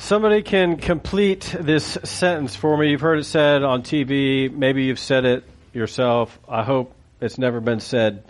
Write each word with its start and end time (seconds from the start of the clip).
Somebody 0.00 0.40
can 0.40 0.78
complete 0.78 1.54
this 1.60 1.98
sentence 2.04 2.56
for 2.56 2.74
me. 2.76 2.90
You've 2.90 3.02
heard 3.02 3.18
it 3.18 3.24
said 3.24 3.62
on 3.62 3.82
TV. 3.82 4.50
Maybe 4.50 4.84
you've 4.84 4.98
said 4.98 5.26
it 5.26 5.44
yourself. 5.74 6.36
I 6.48 6.62
hope 6.64 6.94
it's 7.20 7.36
never 7.36 7.60
been 7.60 7.80
said 7.80 8.24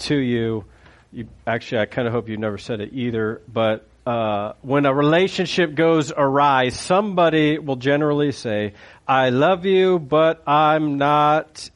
to 0.00 0.16
you. 0.16 0.64
you 1.12 1.28
actually, 1.46 1.82
I 1.82 1.84
kind 1.84 2.08
of 2.08 2.14
hope 2.14 2.30
you've 2.30 2.40
never 2.40 2.56
said 2.56 2.80
it 2.80 2.94
either. 2.94 3.42
But 3.46 3.86
uh, 4.06 4.54
when 4.62 4.86
a 4.86 4.94
relationship 4.94 5.74
goes 5.74 6.10
awry, 6.10 6.70
somebody 6.70 7.58
will 7.58 7.76
generally 7.76 8.32
say, 8.32 8.72
I 9.06 9.28
love 9.28 9.66
you, 9.66 9.98
but 9.98 10.42
I'm 10.48 10.96
not 10.96 11.68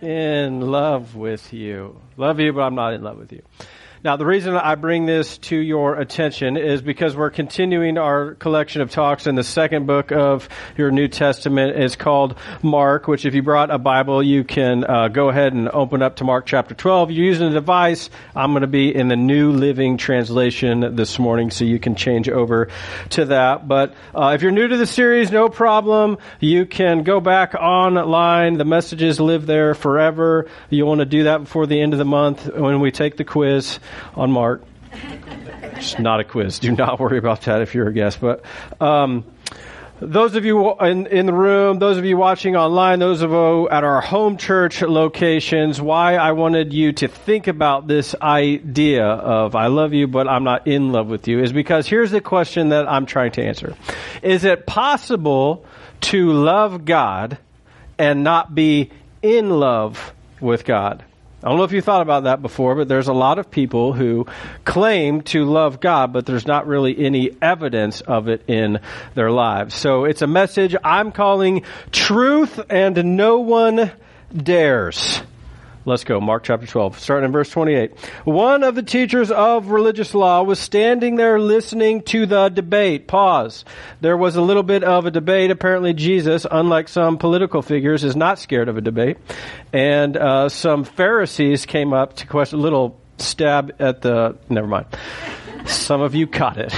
in 0.00 0.60
love 0.60 1.16
with 1.16 1.52
you. 1.52 2.00
Love 2.16 2.38
you, 2.38 2.52
but 2.52 2.60
I'm 2.60 2.76
not 2.76 2.94
in 2.94 3.02
love 3.02 3.18
with 3.18 3.32
you. 3.32 3.42
Now, 4.04 4.14
the 4.14 4.24
reason 4.24 4.54
I 4.54 4.76
bring 4.76 5.06
this 5.06 5.38
to 5.38 5.56
your 5.56 5.96
attention 5.96 6.56
is 6.56 6.80
because 6.80 7.16
we're 7.16 7.30
continuing 7.30 7.98
our 7.98 8.34
collection 8.34 8.80
of 8.80 8.92
talks 8.92 9.26
in 9.26 9.34
the 9.34 9.42
second 9.42 9.88
book 9.88 10.12
of 10.12 10.48
your 10.76 10.92
New 10.92 11.08
Testament. 11.08 11.76
It's 11.76 11.96
called 11.96 12.38
Mark, 12.62 13.08
which 13.08 13.26
if 13.26 13.34
you 13.34 13.42
brought 13.42 13.72
a 13.72 13.78
Bible, 13.78 14.22
you 14.22 14.44
can 14.44 14.84
uh, 14.84 15.08
go 15.08 15.30
ahead 15.30 15.52
and 15.52 15.68
open 15.68 16.00
up 16.00 16.16
to 16.16 16.24
Mark 16.24 16.46
chapter 16.46 16.76
12. 16.76 17.10
You're 17.10 17.26
using 17.26 17.48
a 17.48 17.52
device. 17.52 18.08
I'm 18.36 18.52
going 18.52 18.60
to 18.60 18.68
be 18.68 18.94
in 18.94 19.08
the 19.08 19.16
New 19.16 19.50
Living 19.50 19.96
Translation 19.96 20.94
this 20.94 21.18
morning, 21.18 21.50
so 21.50 21.64
you 21.64 21.80
can 21.80 21.96
change 21.96 22.28
over 22.28 22.68
to 23.10 23.24
that. 23.24 23.66
But 23.66 23.94
uh, 24.14 24.30
if 24.36 24.42
you're 24.42 24.52
new 24.52 24.68
to 24.68 24.76
the 24.76 24.86
series, 24.86 25.32
no 25.32 25.48
problem. 25.48 26.18
You 26.38 26.66
can 26.66 27.02
go 27.02 27.18
back 27.18 27.56
online. 27.56 28.58
The 28.58 28.64
messages 28.64 29.18
live 29.18 29.46
there 29.46 29.74
forever. 29.74 30.48
You 30.70 30.86
want 30.86 31.00
to 31.00 31.04
do 31.04 31.24
that 31.24 31.38
before 31.38 31.66
the 31.66 31.80
end 31.80 31.94
of 31.94 31.98
the 31.98 32.04
month 32.04 32.46
when 32.46 32.78
we 32.78 32.92
take 32.92 33.16
the 33.16 33.24
quiz 33.24 33.80
on 34.14 34.30
Mark. 34.32 34.62
It's 34.92 35.98
not 35.98 36.20
a 36.20 36.24
quiz. 36.24 36.58
Do 36.58 36.72
not 36.72 36.98
worry 36.98 37.18
about 37.18 37.42
that 37.42 37.62
if 37.62 37.74
you're 37.74 37.88
a 37.88 37.92
guest. 37.92 38.20
But 38.20 38.44
um, 38.80 39.24
those 40.00 40.36
of 40.36 40.44
you 40.44 40.78
in, 40.78 41.06
in 41.06 41.26
the 41.26 41.32
room, 41.32 41.78
those 41.78 41.98
of 41.98 42.04
you 42.04 42.16
watching 42.16 42.56
online, 42.56 43.00
those 43.00 43.22
of 43.22 43.30
you 43.30 43.68
at 43.68 43.82
our 43.82 44.00
home 44.00 44.36
church 44.36 44.80
locations, 44.82 45.80
why 45.80 46.14
I 46.14 46.32
wanted 46.32 46.72
you 46.72 46.92
to 46.92 47.08
think 47.08 47.48
about 47.48 47.88
this 47.88 48.14
idea 48.20 49.04
of 49.04 49.56
I 49.56 49.66
love 49.66 49.94
you, 49.94 50.06
but 50.06 50.28
I'm 50.28 50.44
not 50.44 50.66
in 50.68 50.92
love 50.92 51.08
with 51.08 51.26
you 51.26 51.42
is 51.42 51.52
because 51.52 51.86
here's 51.88 52.10
the 52.10 52.20
question 52.20 52.68
that 52.68 52.88
I'm 52.88 53.06
trying 53.06 53.32
to 53.32 53.44
answer. 53.44 53.74
Is 54.22 54.44
it 54.44 54.66
possible 54.66 55.66
to 56.02 56.32
love 56.32 56.84
God 56.84 57.38
and 57.98 58.22
not 58.22 58.54
be 58.54 58.90
in 59.20 59.50
love 59.50 60.12
with 60.40 60.64
God? 60.64 61.04
I 61.40 61.48
don't 61.48 61.56
know 61.56 61.64
if 61.64 61.70
you 61.70 61.80
thought 61.80 62.02
about 62.02 62.24
that 62.24 62.42
before, 62.42 62.74
but 62.74 62.88
there's 62.88 63.06
a 63.06 63.12
lot 63.12 63.38
of 63.38 63.48
people 63.48 63.92
who 63.92 64.26
claim 64.64 65.22
to 65.22 65.44
love 65.44 65.78
God, 65.78 66.12
but 66.12 66.26
there's 66.26 66.48
not 66.48 66.66
really 66.66 66.98
any 66.98 67.30
evidence 67.40 68.00
of 68.00 68.26
it 68.26 68.42
in 68.48 68.80
their 69.14 69.30
lives. 69.30 69.76
So 69.76 70.04
it's 70.04 70.22
a 70.22 70.26
message 70.26 70.74
I'm 70.82 71.12
calling 71.12 71.62
truth 71.92 72.60
and 72.68 73.16
no 73.16 73.38
one 73.38 73.92
dares. 74.36 75.22
Let's 75.88 76.04
go. 76.04 76.20
Mark 76.20 76.44
chapter 76.44 76.66
12, 76.66 76.98
starting 76.98 77.24
in 77.24 77.32
verse 77.32 77.48
28. 77.48 77.98
One 78.26 78.62
of 78.62 78.74
the 78.74 78.82
teachers 78.82 79.30
of 79.30 79.68
religious 79.68 80.14
law 80.14 80.42
was 80.42 80.58
standing 80.58 81.16
there 81.16 81.40
listening 81.40 82.02
to 82.02 82.26
the 82.26 82.50
debate. 82.50 83.08
Pause. 83.08 83.64
There 84.02 84.16
was 84.16 84.36
a 84.36 84.42
little 84.42 84.62
bit 84.62 84.84
of 84.84 85.06
a 85.06 85.10
debate. 85.10 85.50
Apparently, 85.50 85.94
Jesus, 85.94 86.46
unlike 86.50 86.88
some 86.88 87.16
political 87.16 87.62
figures, 87.62 88.04
is 88.04 88.14
not 88.14 88.38
scared 88.38 88.68
of 88.68 88.76
a 88.76 88.82
debate. 88.82 89.16
And 89.72 90.14
uh, 90.14 90.50
some 90.50 90.84
Pharisees 90.84 91.64
came 91.64 91.94
up 91.94 92.16
to 92.16 92.26
question 92.26 92.58
a 92.58 92.62
little 92.62 93.00
stab 93.16 93.74
at 93.78 94.02
the. 94.02 94.36
Never 94.50 94.66
mind. 94.66 94.86
Some 95.66 96.00
of 96.00 96.14
you 96.14 96.26
caught 96.26 96.58
it 96.58 96.72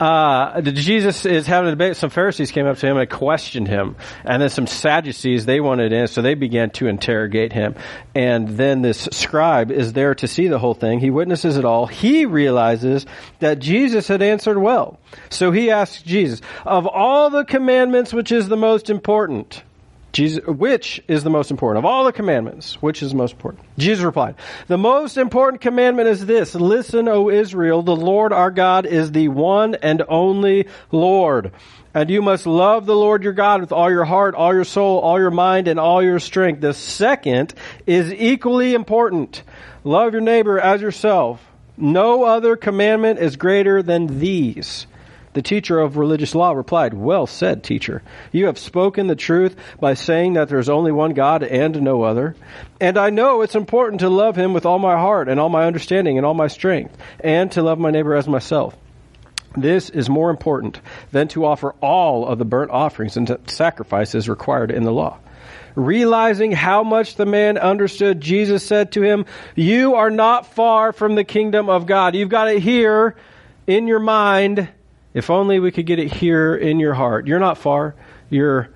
uh, 0.00 0.60
Jesus 0.60 1.24
is 1.24 1.46
having 1.46 1.68
a 1.68 1.72
debate. 1.72 1.96
Some 1.96 2.10
Pharisees 2.10 2.50
came 2.50 2.66
up 2.66 2.78
to 2.78 2.86
him 2.86 2.96
and 2.96 3.08
questioned 3.08 3.68
him, 3.68 3.96
and 4.24 4.42
then 4.42 4.50
some 4.50 4.66
Sadducees 4.66 5.46
they 5.46 5.60
wanted 5.60 5.92
in, 5.92 6.06
so 6.06 6.22
they 6.22 6.34
began 6.34 6.70
to 6.70 6.86
interrogate 6.86 7.52
him. 7.52 7.74
And 8.14 8.48
then 8.48 8.82
this 8.82 9.08
scribe 9.12 9.70
is 9.70 9.92
there 9.92 10.14
to 10.16 10.28
see 10.28 10.48
the 10.48 10.58
whole 10.58 10.74
thing. 10.74 11.00
He 11.00 11.10
witnesses 11.10 11.56
it 11.56 11.64
all. 11.64 11.86
He 11.86 12.26
realizes 12.26 13.06
that 13.38 13.58
Jesus 13.58 14.08
had 14.08 14.22
answered 14.22 14.58
well, 14.58 14.98
so 15.30 15.50
he 15.50 15.70
asks 15.70 16.02
Jesus, 16.02 16.42
"Of 16.64 16.86
all 16.86 17.30
the 17.30 17.44
commandments, 17.44 18.12
which 18.12 18.32
is 18.32 18.48
the 18.48 18.56
most 18.56 18.90
important?" 18.90 19.62
Jesus, 20.16 20.46
which 20.46 20.98
is 21.08 21.24
the 21.24 21.28
most 21.30 21.50
important? 21.50 21.84
Of 21.84 21.84
all 21.84 22.06
the 22.06 22.12
commandments, 22.12 22.80
which 22.80 23.02
is 23.02 23.10
the 23.10 23.18
most 23.18 23.32
important? 23.32 23.66
Jesus 23.76 24.02
replied, 24.02 24.36
The 24.66 24.78
most 24.78 25.18
important 25.18 25.60
commandment 25.60 26.08
is 26.08 26.24
this 26.24 26.54
Listen, 26.54 27.06
O 27.06 27.28
Israel, 27.28 27.82
the 27.82 27.94
Lord 27.94 28.32
our 28.32 28.50
God 28.50 28.86
is 28.86 29.12
the 29.12 29.28
one 29.28 29.74
and 29.74 30.02
only 30.08 30.68
Lord. 30.90 31.52
And 31.92 32.08
you 32.08 32.22
must 32.22 32.46
love 32.46 32.86
the 32.86 32.96
Lord 32.96 33.24
your 33.24 33.34
God 33.34 33.60
with 33.60 33.72
all 33.72 33.90
your 33.90 34.06
heart, 34.06 34.34
all 34.34 34.54
your 34.54 34.64
soul, 34.64 35.00
all 35.00 35.20
your 35.20 35.30
mind, 35.30 35.68
and 35.68 35.78
all 35.78 36.02
your 36.02 36.18
strength. 36.18 36.62
The 36.62 36.72
second 36.72 37.52
is 37.86 38.10
equally 38.10 38.72
important. 38.72 39.42
Love 39.84 40.14
your 40.14 40.22
neighbor 40.22 40.58
as 40.58 40.80
yourself. 40.80 41.44
No 41.76 42.24
other 42.24 42.56
commandment 42.56 43.18
is 43.18 43.36
greater 43.36 43.82
than 43.82 44.18
these. 44.18 44.86
The 45.36 45.42
teacher 45.42 45.78
of 45.78 45.98
religious 45.98 46.34
law 46.34 46.52
replied, 46.52 46.94
Well 46.94 47.26
said, 47.26 47.62
teacher. 47.62 48.00
You 48.32 48.46
have 48.46 48.58
spoken 48.58 49.06
the 49.06 49.14
truth 49.14 49.54
by 49.78 49.92
saying 49.92 50.32
that 50.32 50.48
there 50.48 50.58
is 50.58 50.70
only 50.70 50.92
one 50.92 51.12
God 51.12 51.42
and 51.42 51.82
no 51.82 52.04
other. 52.04 52.34
And 52.80 52.96
I 52.96 53.10
know 53.10 53.42
it's 53.42 53.54
important 53.54 54.00
to 54.00 54.08
love 54.08 54.34
him 54.34 54.54
with 54.54 54.64
all 54.64 54.78
my 54.78 54.94
heart 54.94 55.28
and 55.28 55.38
all 55.38 55.50
my 55.50 55.66
understanding 55.66 56.16
and 56.16 56.24
all 56.24 56.32
my 56.32 56.46
strength, 56.46 56.96
and 57.20 57.52
to 57.52 57.62
love 57.62 57.78
my 57.78 57.90
neighbor 57.90 58.14
as 58.14 58.26
myself. 58.26 58.74
This 59.54 59.90
is 59.90 60.08
more 60.08 60.30
important 60.30 60.80
than 61.12 61.28
to 61.28 61.44
offer 61.44 61.74
all 61.82 62.26
of 62.26 62.38
the 62.38 62.46
burnt 62.46 62.70
offerings 62.70 63.18
and 63.18 63.36
sacrifices 63.46 64.30
required 64.30 64.70
in 64.70 64.84
the 64.84 64.90
law. 64.90 65.18
Realizing 65.74 66.50
how 66.50 66.82
much 66.82 67.16
the 67.16 67.26
man 67.26 67.58
understood, 67.58 68.22
Jesus 68.22 68.64
said 68.64 68.92
to 68.92 69.02
him, 69.02 69.26
You 69.54 69.96
are 69.96 70.10
not 70.10 70.54
far 70.54 70.94
from 70.94 71.14
the 71.14 71.24
kingdom 71.24 71.68
of 71.68 71.84
God. 71.84 72.14
You've 72.14 72.30
got 72.30 72.48
it 72.48 72.62
here 72.62 73.16
in 73.66 73.86
your 73.86 74.00
mind 74.00 74.70
if 75.16 75.30
only 75.30 75.58
we 75.60 75.72
could 75.72 75.86
get 75.86 75.98
it 75.98 76.12
here 76.12 76.54
in 76.54 76.78
your 76.78 76.92
heart. 76.92 77.26
You're 77.26 77.38
not 77.38 77.56
far. 77.56 77.94
You're 78.28 78.68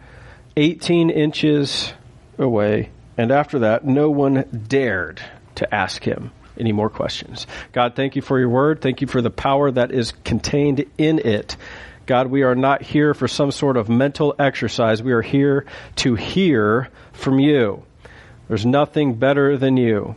18 0.56 1.10
inches 1.10 1.92
away. 2.38 2.88
And 3.18 3.30
after 3.30 3.58
that, 3.58 3.84
no 3.84 4.08
one 4.08 4.64
dared 4.66 5.20
to 5.56 5.74
ask 5.74 6.02
him 6.02 6.30
any 6.56 6.72
more 6.72 6.88
questions. 6.88 7.46
God, 7.72 7.94
thank 7.94 8.16
you 8.16 8.22
for 8.22 8.38
your 8.38 8.48
word. 8.48 8.80
Thank 8.80 9.02
you 9.02 9.06
for 9.06 9.20
the 9.20 9.30
power 9.30 9.70
that 9.70 9.92
is 9.92 10.12
contained 10.24 10.86
in 10.96 11.18
it. 11.18 11.58
God, 12.06 12.28
we 12.28 12.42
are 12.42 12.54
not 12.54 12.80
here 12.80 13.12
for 13.12 13.28
some 13.28 13.50
sort 13.50 13.76
of 13.76 13.90
mental 13.90 14.34
exercise. 14.38 15.02
We 15.02 15.12
are 15.12 15.20
here 15.20 15.66
to 15.96 16.14
hear 16.14 16.88
from 17.12 17.38
you. 17.38 17.84
There's 18.48 18.64
nothing 18.64 19.16
better 19.16 19.58
than 19.58 19.76
you. 19.76 20.16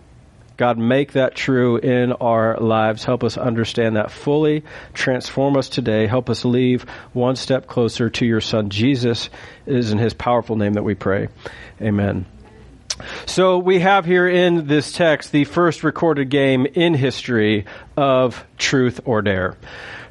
God, 0.55 0.77
make 0.77 1.13
that 1.13 1.35
true 1.35 1.77
in 1.77 2.13
our 2.13 2.57
lives. 2.57 3.03
Help 3.03 3.23
us 3.23 3.37
understand 3.37 3.95
that 3.95 4.11
fully. 4.11 4.63
Transform 4.93 5.57
us 5.57 5.69
today. 5.69 6.05
Help 6.05 6.29
us 6.29 6.45
leave 6.45 6.83
one 7.13 7.35
step 7.35 7.67
closer 7.67 8.09
to 8.11 8.25
your 8.25 8.41
Son, 8.41 8.69
Jesus. 8.69 9.29
It 9.65 9.75
is 9.75 9.91
in 9.91 9.97
his 9.97 10.13
powerful 10.13 10.55
name 10.55 10.73
that 10.73 10.83
we 10.83 10.95
pray. 10.95 11.29
Amen. 11.81 12.25
So 13.25 13.57
we 13.57 13.79
have 13.79 14.05
here 14.05 14.27
in 14.27 14.67
this 14.67 14.91
text 14.91 15.31
the 15.31 15.45
first 15.45 15.83
recorded 15.83 16.29
game 16.29 16.67
in 16.67 16.93
history 16.93 17.65
of 17.97 18.45
truth 18.57 19.01
or 19.05 19.23
dare. 19.23 19.57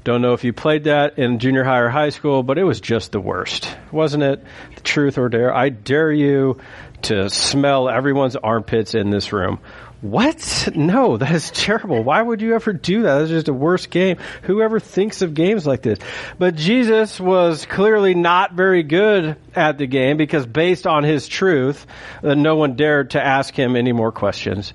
Don't 0.05 0.21
know 0.21 0.33
if 0.33 0.43
you 0.43 0.53
played 0.53 0.85
that 0.85 1.19
in 1.21 1.39
junior 1.39 1.63
high 1.63 1.79
or 1.79 1.89
high 1.89 2.09
school, 2.09 2.43
but 2.43 2.59
it 2.59 2.65
was 2.65 2.81
just 2.81 3.13
the 3.13 3.21
worst, 3.21 3.77
wasn't 3.93 4.25
it? 4.25 4.45
The 4.75 4.81
truth 4.81 5.17
or 5.17 5.29
dare. 5.29 5.55
I 5.55 5.69
dare 5.69 6.11
you 6.11 6.59
to 7.03 7.31
smell 7.31 7.89
everyone's 7.89 8.35
armpits 8.35 8.97
in 8.97 9.11
this 9.11 9.33
room. 9.33 9.61
What? 10.03 10.69
No, 10.75 11.17
that 11.17 11.31
is 11.31 11.53
terrible. 11.53 12.03
Why 12.03 12.21
would 12.21 12.43
you 12.43 12.57
ever 12.57 12.73
do 12.73 13.03
that? 13.03 13.19
That's 13.19 13.31
just 13.31 13.47
a 13.47 13.53
worst 13.53 13.89
game. 13.89 14.17
Whoever 14.43 14.81
thinks 14.81 15.23
of 15.23 15.33
games 15.33 15.65
like 15.65 15.83
this? 15.83 16.01
But 16.41 16.57
Jesus 16.57 17.21
was 17.21 17.67
clearly 17.67 18.17
not 18.17 18.53
very 18.53 18.83
good 18.83 19.37
at 19.55 19.79
the 19.79 19.87
game 19.87 20.17
because 20.17 20.47
based 20.47 20.87
on 20.87 21.05
his 21.05 21.29
truth, 21.29 21.87
uh, 22.23 22.35
no 22.35 22.57
one 22.57 22.75
dared 22.75 23.11
to 23.11 23.23
ask 23.23 23.55
him 23.55 23.77
any 23.77 23.93
more 23.93 24.13
questions. 24.13 24.73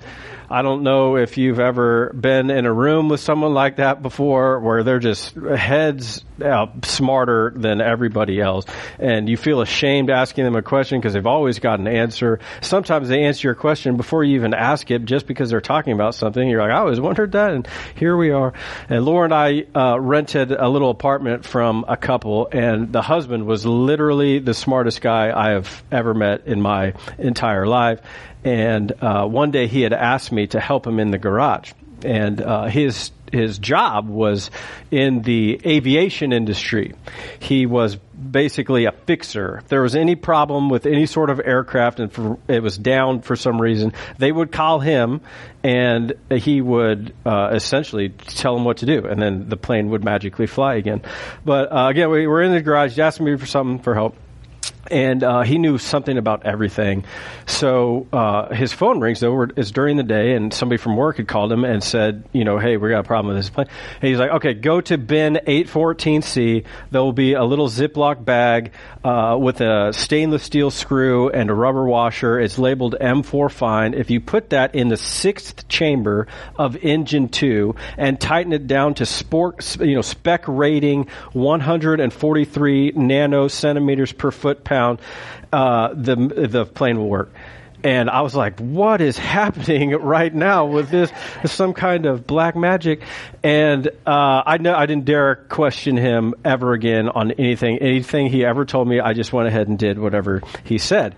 I 0.50 0.62
don't 0.62 0.84
know 0.84 1.18
if 1.18 1.38
you've 1.38 1.60
ever 1.60 2.14
been 2.14 2.50
in 2.50 2.66
a 2.66 2.72
room 2.72 3.10
with 3.10 3.20
someone 3.20 3.54
like 3.54 3.78
that 3.78 4.02
before 4.02 4.62
where 4.62 4.82
they're 4.84 5.00
just 5.00 5.36
heads 5.36 6.24
smarter 6.84 7.52
than 7.56 7.82
everybody 7.82 8.40
else 8.40 8.66
and 9.00 9.28
you 9.28 9.36
feel 9.36 9.60
ashamed 9.60 10.10
asking 10.10 10.46
them 10.46 10.56
a 10.56 10.62
question 10.62 11.00
because 11.00 11.14
they've 11.14 11.28
always 11.28 11.60
got 11.60 11.80
an 11.80 11.88
answer. 11.88 12.40
Sometimes 12.62 13.10
they 13.10 13.24
answer 13.24 13.50
your 13.50 13.56
question 13.56 13.98
before 13.98 14.24
you 14.24 14.36
even 14.36 14.54
ask 14.54 14.90
it 14.90 15.04
just 15.04 15.28
because 15.28 15.50
they're 15.50 15.60
talking 15.60 15.94
about 15.94 16.16
something. 16.16 16.48
You're 16.48 16.62
like, 16.62 16.72
I 16.72 16.78
always 16.80 17.02
wondered 17.02 17.34
that 17.34 17.52
and 17.52 17.68
here 17.96 18.16
we 18.16 18.32
are. 18.32 18.54
And 18.88 19.04
Laura 19.04 19.26
and 19.26 19.34
I 19.34 19.66
uh, 19.76 20.00
rented 20.00 20.52
a 20.54 20.70
little 20.70 20.92
apartment 20.92 21.44
from 21.44 21.84
a 21.90 21.98
couple 21.98 22.48
and 22.54 22.94
the 22.94 23.02
husband 23.02 23.46
was 23.46 23.66
literally 23.66 24.40
the 24.40 24.54
smartest 24.68 25.00
guy 25.00 25.32
I 25.34 25.52
have 25.52 25.84
ever 25.94 26.14
met 26.14 26.46
in 26.46 26.62
my 26.62 26.94
entire 27.18 27.66
life 27.66 28.02
and 28.44 28.92
uh, 29.02 29.26
one 29.26 29.52
day 29.52 29.68
he 29.68 29.82
had 29.82 29.94
asked 29.94 30.32
me 30.32 30.48
to 30.48 30.60
help 30.60 30.86
him 30.86 31.00
in 31.00 31.12
the 31.12 31.18
garage. 31.18 31.74
And 32.04 32.42
uh, 32.42 32.66
his 32.66 33.12
his 33.32 33.58
job 33.60 34.08
was 34.08 34.52
in 34.90 35.22
the 35.22 35.60
aviation 35.66 36.32
industry. 36.32 36.94
He 37.40 37.66
was 37.66 37.98
basically 37.98 38.86
a 38.86 38.94
fixer. 38.94 39.58
If 39.58 39.68
there 39.68 39.82
was 39.82 39.96
any 39.96 40.16
problem 40.16 40.70
with 40.70 40.86
any 40.86 41.06
sort 41.08 41.30
of 41.30 41.42
aircraft 41.44 42.00
and 42.00 42.12
for, 42.12 42.40
it 42.48 42.64
was 42.64 42.78
down 42.78 43.22
for 43.22 43.36
some 43.36 43.60
reason, 43.60 43.92
they 44.18 44.32
would 44.32 44.54
call 44.54 44.80
him 44.80 45.20
and 45.62 46.14
he 46.34 46.62
would 46.62 47.14
uh, 47.26 47.50
essentially 47.54 48.10
tell 48.10 48.54
them 48.54 48.64
what 48.64 48.78
to 48.78 48.86
do, 48.86 49.06
and 49.06 49.22
then 49.22 49.50
the 49.50 49.58
plane 49.58 49.90
would 49.90 50.04
magically 50.06 50.48
fly 50.48 50.76
again. 50.76 51.02
But 51.44 51.72
uh, 51.72 51.88
again, 51.90 52.10
we 52.10 52.28
were 52.28 52.42
in 52.42 52.54
the 52.54 52.62
garage. 52.62 52.96
He 52.96 53.02
asked 53.02 53.20
me 53.20 53.36
for 53.36 53.46
something 53.46 53.80
for 53.80 53.94
help 53.94 54.16
and 54.92 55.24
uh, 55.24 55.42
he 55.42 55.58
knew 55.58 55.78
something 55.78 56.18
about 56.18 56.46
everything. 56.46 57.06
So 57.46 58.08
uh, 58.12 58.54
his 58.54 58.74
phone 58.74 59.00
rings 59.00 59.20
though. 59.20 59.48
It's 59.56 59.72
during 59.72 59.98
the 59.98 60.04
day, 60.04 60.34
and 60.34 60.54
somebody 60.54 60.78
from 60.78 60.96
work 60.96 61.18
had 61.18 61.28
called 61.28 61.52
him 61.52 61.64
and 61.64 61.84
said, 61.84 62.24
you 62.34 62.44
know, 62.44 62.58
hey, 62.58 62.78
we 62.78 62.90
got 62.90 63.00
a 63.00 63.04
problem 63.04 63.34
with 63.34 63.44
this 63.44 63.50
plane. 63.50 63.68
And 64.02 64.10
he's 64.10 64.20
like, 64.20 64.32
okay, 64.32 64.54
go 64.54 64.82
to 64.82 64.98
bin 64.98 65.40
814C. 65.46 66.66
There 66.92 67.02
will 67.02 67.14
be 67.14 67.34
a 67.34 67.44
little 67.44 67.68
Ziploc 67.68 68.24
bag 68.24 68.74
uh, 69.04 69.38
with 69.40 69.62
a 69.62 69.94
stainless 69.94 70.44
steel 70.44 70.72
screw 70.72 71.30
and 71.30 71.50
a 71.50 71.54
rubber 71.54 71.86
washer. 71.86 72.40
It's 72.40 72.58
labeled 72.58 72.96
M4 73.00 73.52
Fine. 73.52 73.94
If 73.94 74.10
you 74.10 74.20
put 74.20 74.52
that 74.52 74.76
in 74.76 74.90
the 74.90 74.98
sixth 74.98 75.68
chamber 75.68 76.28
of 76.58 76.76
engine 76.78 77.30
two 77.30 77.76
and 77.98 78.20
tighten 78.20 78.54
it 78.54 78.68
down 78.68 78.96
to 78.96 79.06
sport, 79.06 79.78
you 79.80 79.96
know, 79.96 80.02
spec 80.02 80.44
rating 80.48 81.08
143 81.34 82.92
nano 82.96 83.48
per 84.18 84.32
foot 84.32 84.64
pound, 84.64 84.77
uh, 85.52 85.94
the 85.94 86.16
the 86.16 86.66
plane 86.66 86.98
will 86.98 87.10
work. 87.10 87.32
And 87.84 88.10
I 88.10 88.22
was 88.22 88.36
like, 88.36 88.60
what 88.60 89.02
is 89.02 89.18
happening 89.38 89.92
right 89.92 90.34
now 90.34 90.66
with 90.66 90.90
this? 90.90 91.12
Some 91.46 91.74
kind 91.74 92.06
of 92.06 92.26
black 92.26 92.56
magic. 92.56 93.02
And 93.44 93.88
uh, 94.06 94.44
I 94.46 94.58
know 94.58 94.76
I 94.76 94.86
didn't 94.86 95.06
dare 95.06 95.36
question 95.36 95.96
him 95.96 96.34
ever 96.44 96.74
again 96.74 97.08
on 97.10 97.32
anything. 97.32 97.78
Anything 97.80 98.28
he 98.28 98.44
ever 98.46 98.66
told 98.66 98.88
me, 98.88 99.00
I 99.00 99.14
just 99.14 99.32
went 99.32 99.48
ahead 99.48 99.68
and 99.68 99.78
did 99.78 100.00
whatever 100.00 100.42
he 100.64 100.78
said. 100.78 101.16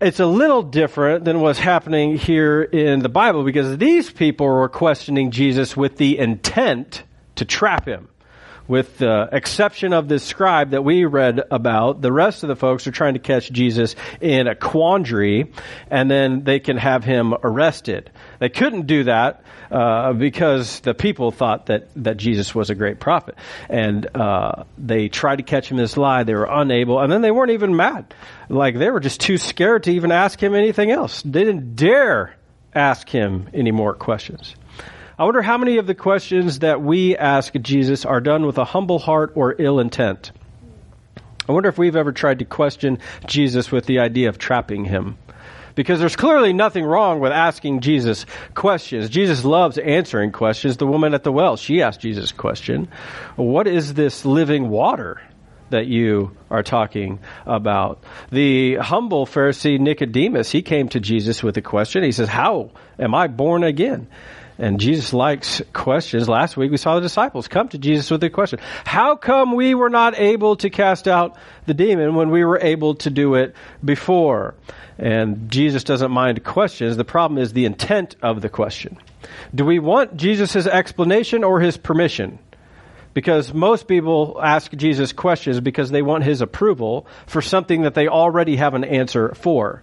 It's 0.00 0.20
a 0.20 0.26
little 0.26 0.62
different 0.62 1.24
than 1.24 1.40
what's 1.40 1.58
happening 1.58 2.18
here 2.18 2.62
in 2.62 3.00
the 3.00 3.08
Bible 3.08 3.44
because 3.44 3.78
these 3.78 4.10
people 4.10 4.46
were 4.46 4.68
questioning 4.68 5.30
Jesus 5.30 5.74
with 5.74 5.96
the 5.96 6.18
intent 6.18 7.02
to 7.36 7.46
trap 7.46 7.86
him 7.86 8.08
with 8.68 8.98
the 8.98 9.28
exception 9.32 9.92
of 9.92 10.08
this 10.08 10.24
scribe 10.24 10.70
that 10.70 10.82
we 10.82 11.04
read 11.04 11.40
about, 11.50 12.00
the 12.00 12.12
rest 12.12 12.42
of 12.42 12.48
the 12.48 12.56
folks 12.56 12.86
are 12.86 12.92
trying 12.92 13.14
to 13.14 13.20
catch 13.20 13.50
Jesus 13.50 13.94
in 14.20 14.46
a 14.46 14.54
quandary, 14.54 15.52
and 15.90 16.10
then 16.10 16.44
they 16.44 16.60
can 16.60 16.76
have 16.76 17.04
him 17.04 17.34
arrested. 17.42 18.10
They 18.38 18.48
couldn't 18.48 18.86
do 18.86 19.04
that 19.04 19.42
uh, 19.70 20.12
because 20.12 20.80
the 20.80 20.94
people 20.94 21.30
thought 21.30 21.66
that, 21.66 21.88
that 21.96 22.16
Jesus 22.16 22.54
was 22.54 22.70
a 22.70 22.74
great 22.74 23.00
prophet. 23.00 23.36
And 23.68 24.06
uh, 24.14 24.64
they 24.78 25.08
tried 25.08 25.36
to 25.36 25.42
catch 25.42 25.70
him 25.70 25.78
in 25.78 25.84
this 25.84 25.96
lie. 25.96 26.24
They 26.24 26.34
were 26.34 26.48
unable, 26.50 27.00
and 27.00 27.12
then 27.12 27.22
they 27.22 27.30
weren't 27.30 27.52
even 27.52 27.76
mad. 27.76 28.14
Like, 28.48 28.78
they 28.78 28.90
were 28.90 29.00
just 29.00 29.20
too 29.20 29.38
scared 29.38 29.84
to 29.84 29.92
even 29.92 30.12
ask 30.12 30.42
him 30.42 30.54
anything 30.54 30.90
else. 30.90 31.22
They 31.22 31.44
didn't 31.44 31.76
dare 31.76 32.36
ask 32.74 33.08
him 33.08 33.48
any 33.54 33.70
more 33.70 33.94
questions. 33.94 34.54
I 35.18 35.24
wonder 35.24 35.40
how 35.40 35.56
many 35.56 35.78
of 35.78 35.86
the 35.86 35.94
questions 35.94 36.58
that 36.58 36.82
we 36.82 37.16
ask 37.16 37.54
Jesus 37.54 38.04
are 38.04 38.20
done 38.20 38.44
with 38.44 38.58
a 38.58 38.66
humble 38.66 38.98
heart 38.98 39.32
or 39.34 39.54
ill 39.58 39.80
intent. 39.80 40.30
I 41.48 41.52
wonder 41.52 41.70
if 41.70 41.78
we've 41.78 41.96
ever 41.96 42.12
tried 42.12 42.40
to 42.40 42.44
question 42.44 42.98
Jesus 43.26 43.72
with 43.72 43.86
the 43.86 44.00
idea 44.00 44.28
of 44.28 44.36
trapping 44.36 44.84
him. 44.84 45.16
Because 45.74 46.00
there's 46.00 46.16
clearly 46.16 46.52
nothing 46.52 46.84
wrong 46.84 47.20
with 47.20 47.32
asking 47.32 47.80
Jesus 47.80 48.26
questions. 48.54 49.08
Jesus 49.08 49.42
loves 49.42 49.78
answering 49.78 50.32
questions. 50.32 50.76
The 50.76 50.86
woman 50.86 51.14
at 51.14 51.24
the 51.24 51.32
well, 51.32 51.56
she 51.56 51.80
asked 51.80 52.00
Jesus 52.00 52.30
a 52.30 52.34
question. 52.34 52.88
What 53.36 53.66
is 53.66 53.94
this 53.94 54.26
living 54.26 54.68
water? 54.68 55.20
that 55.68 55.86
you 55.86 56.30
are 56.48 56.62
talking 56.62 57.18
about. 57.44 58.00
The 58.30 58.76
humble 58.76 59.26
Pharisee 59.26 59.80
Nicodemus, 59.80 60.48
he 60.48 60.62
came 60.62 60.88
to 60.90 61.00
Jesus 61.00 61.42
with 61.42 61.56
a 61.56 61.60
question. 61.60 62.04
He 62.04 62.12
says, 62.12 62.28
How 62.28 62.70
am 63.00 63.16
I 63.16 63.26
born 63.26 63.64
again? 63.64 64.06
And 64.58 64.80
Jesus 64.80 65.12
likes 65.12 65.60
questions. 65.72 66.28
Last 66.28 66.56
week 66.56 66.70
we 66.70 66.78
saw 66.78 66.94
the 66.94 67.02
disciples 67.02 67.46
come 67.46 67.68
to 67.68 67.78
Jesus 67.78 68.10
with 68.10 68.24
a 68.24 68.30
question. 68.30 68.58
How 68.84 69.16
come 69.16 69.54
we 69.54 69.74
were 69.74 69.90
not 69.90 70.18
able 70.18 70.56
to 70.56 70.70
cast 70.70 71.06
out 71.06 71.36
the 71.66 71.74
demon 71.74 72.14
when 72.14 72.30
we 72.30 72.44
were 72.44 72.58
able 72.58 72.94
to 72.96 73.10
do 73.10 73.34
it 73.34 73.54
before? 73.84 74.54
And 74.98 75.50
Jesus 75.50 75.84
doesn't 75.84 76.10
mind 76.10 76.42
questions. 76.42 76.96
The 76.96 77.04
problem 77.04 77.38
is 77.38 77.52
the 77.52 77.66
intent 77.66 78.16
of 78.22 78.40
the 78.40 78.48
question. 78.48 78.96
Do 79.54 79.66
we 79.66 79.78
want 79.78 80.16
Jesus' 80.16 80.66
explanation 80.66 81.44
or 81.44 81.60
his 81.60 81.76
permission? 81.76 82.38
Because 83.12 83.52
most 83.52 83.88
people 83.88 84.40
ask 84.42 84.72
Jesus 84.72 85.12
questions 85.12 85.60
because 85.60 85.90
they 85.90 86.02
want 86.02 86.24
his 86.24 86.40
approval 86.40 87.06
for 87.26 87.42
something 87.42 87.82
that 87.82 87.94
they 87.94 88.08
already 88.08 88.56
have 88.56 88.74
an 88.74 88.84
answer 88.84 89.34
for. 89.34 89.82